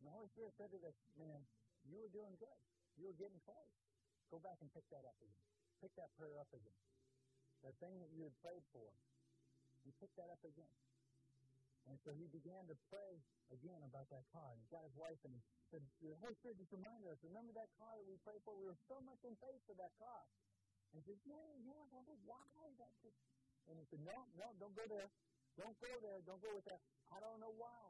And 0.00 0.08
the 0.08 0.12
Holy 0.16 0.32
Spirit 0.32 0.56
said 0.56 0.72
to 0.72 0.80
this 0.80 0.96
man, 1.20 1.44
"You 1.84 2.00
were 2.00 2.08
doing 2.08 2.32
good. 2.40 2.60
You 2.96 3.12
were 3.12 3.18
getting 3.20 3.36
close. 3.44 3.68
Go 4.32 4.40
back 4.40 4.56
and 4.64 4.72
pick 4.72 4.88
that 4.88 5.04
up 5.04 5.20
again. 5.20 5.44
Pick 5.84 5.92
that 6.00 6.08
prayer 6.16 6.40
up 6.40 6.48
again. 6.56 6.80
That 7.60 7.76
thing 7.84 8.00
that 8.00 8.08
you 8.16 8.24
had 8.24 8.32
prayed 8.40 8.64
for, 8.72 8.88
you 9.84 9.92
pick 10.00 10.08
that 10.16 10.32
up 10.32 10.40
again." 10.40 10.72
And 11.86 12.00
so 12.00 12.10
he 12.16 12.26
began 12.32 12.66
to 12.66 12.74
pray 12.90 13.20
again 13.52 13.78
about 13.84 14.08
that 14.10 14.24
car. 14.32 14.50
And 14.50 14.58
he 14.58 14.66
got 14.72 14.82
his 14.82 14.96
wife 14.96 15.20
and 15.22 15.30
he 15.36 15.40
said, 15.70 15.84
The 16.02 16.18
Holy 16.18 16.34
Spirit 16.34 16.58
just 16.58 16.72
reminded 16.74 17.06
us, 17.06 17.22
remember 17.22 17.54
that 17.54 17.70
car 17.78 17.94
that 17.94 18.06
we 18.10 18.18
prayed 18.26 18.42
for? 18.42 18.58
We 18.58 18.66
were 18.66 18.80
so 18.90 18.98
much 19.06 19.22
in 19.22 19.38
faith 19.38 19.62
for 19.70 19.78
that 19.78 19.94
car. 20.02 20.26
And 20.90 20.98
he 20.98 21.02
said, 21.06 21.20
Yeah, 21.22 21.54
yeah, 21.62 21.78
wonder 21.94 22.18
why 22.26 22.74
that 22.82 22.90
just. 23.06 23.14
And 23.70 23.78
he 23.78 23.86
said, 23.86 24.02
No, 24.02 24.18
no, 24.34 24.50
don't 24.58 24.74
go 24.74 24.82
there. 24.90 25.06
Don't 25.56 25.76
go 25.80 25.88
there. 26.04 26.20
Don't 26.28 26.40
go 26.44 26.52
with 26.52 26.68
that. 26.68 26.84
I 27.08 27.18
don't 27.20 27.40
know 27.40 27.52
why. 27.56 27.88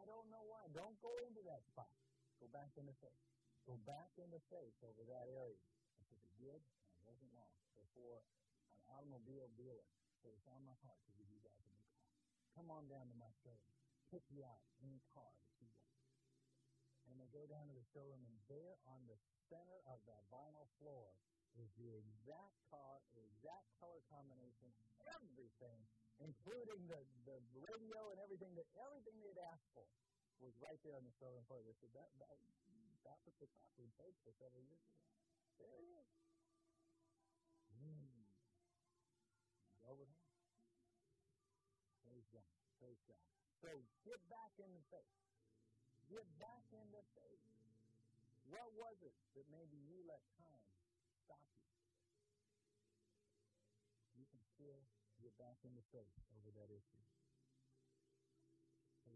I 0.00 0.08
don't 0.08 0.28
know 0.32 0.44
why. 0.48 0.64
Don't 0.72 0.96
go 1.04 1.12
into 1.28 1.44
that 1.44 1.60
spot. 1.68 1.92
Go 2.40 2.48
back 2.48 2.72
into 2.80 2.96
faith. 3.04 3.20
Go 3.68 3.76
back 3.84 4.08
into 4.16 4.40
faith 4.48 4.76
over 4.80 5.04
that 5.12 5.28
area. 5.28 5.60
I 5.96 6.02
said, 6.08 6.20
It 6.24 6.34
did, 6.40 6.60
and 6.60 6.96
it 6.96 7.04
wasn't 7.04 7.36
long 7.36 7.52
before 7.76 8.24
an 8.72 8.80
automobile 8.96 9.52
dealer 9.60 9.84
said, 10.24 10.32
It's 10.32 10.48
on 10.48 10.64
my 10.64 10.76
heart 10.84 11.00
to 11.04 11.12
give 11.16 11.28
you 11.28 11.40
guys 11.44 11.60
a 11.60 11.68
new 11.68 11.84
car. 11.92 12.08
Come 12.56 12.68
on 12.72 12.88
down 12.88 13.08
to 13.12 13.16
my 13.20 13.28
showroom. 13.44 13.76
Pick 14.08 14.24
you 14.32 14.40
out 14.44 14.64
any 14.80 15.04
car 15.12 15.28
that 15.28 15.52
you 15.60 15.68
want. 15.68 15.92
And 17.08 17.20
they 17.20 17.28
go 17.28 17.44
down 17.44 17.68
to 17.68 17.74
the 17.76 17.84
showroom, 17.92 18.24
and 18.24 18.36
there 18.48 18.80
on 18.88 19.04
the 19.04 19.20
center 19.52 19.80
of 19.88 20.00
the 20.08 20.16
vinyl 20.32 20.68
floor 20.80 21.12
is 21.58 21.68
the 21.76 21.90
exact 21.92 22.56
car, 22.70 23.02
the 23.16 23.24
exact 23.36 23.66
color 23.80 24.00
combination, 24.12 24.70
everything, 25.10 25.82
including 26.20 26.84
the, 26.88 27.00
the 27.24 27.38
radio 27.56 28.00
and 28.12 28.18
everything 28.20 28.52
that 28.56 28.68
everything 28.76 29.16
they'd 29.24 29.40
asked 29.48 29.68
for 29.72 29.88
was 30.40 30.52
right 30.60 30.80
there 30.84 30.96
on 30.96 31.04
the 31.04 31.14
showroom 31.20 31.44
floor. 31.48 31.60
They 31.64 31.76
said 31.80 31.92
that 31.96 32.08
that 32.20 32.36
that 33.04 33.18
was 33.24 33.36
the 33.40 33.48
car 33.56 33.68
we 33.80 33.88
paid 33.96 34.16
for 34.24 34.32
several 34.36 34.60
years 34.60 34.80
ago. 34.80 35.00
There 35.60 35.76
it 35.80 35.88
is. 35.88 36.08
Mm. 37.80 38.28
Over 39.88 40.04
here. 40.04 40.24
Praise 42.04 42.28
God. 42.32 42.48
Praise 42.76 43.00
God. 43.08 43.20
So 43.64 43.68
get 44.04 44.20
back 44.28 44.52
in 44.60 44.70
the 44.72 44.84
faith. 44.92 45.16
Get 46.08 46.26
back 46.40 46.64
in 46.72 46.86
the 46.92 47.04
faith. 47.16 47.44
What 48.50 48.66
was 48.74 48.96
it 49.04 49.14
that 49.38 49.46
maybe 49.52 49.78
you 49.78 50.02
let 50.10 50.20
time 50.36 50.64
stop 51.22 51.44
you? 51.54 51.62
You 54.18 54.26
can 54.26 54.42
still 54.42 54.80
get 55.20 55.36
back 55.36 55.60
in 55.68 55.76
the 55.76 55.84
faith 55.92 56.16
over 56.32 56.48
that 56.56 56.72
issue. 56.72 57.04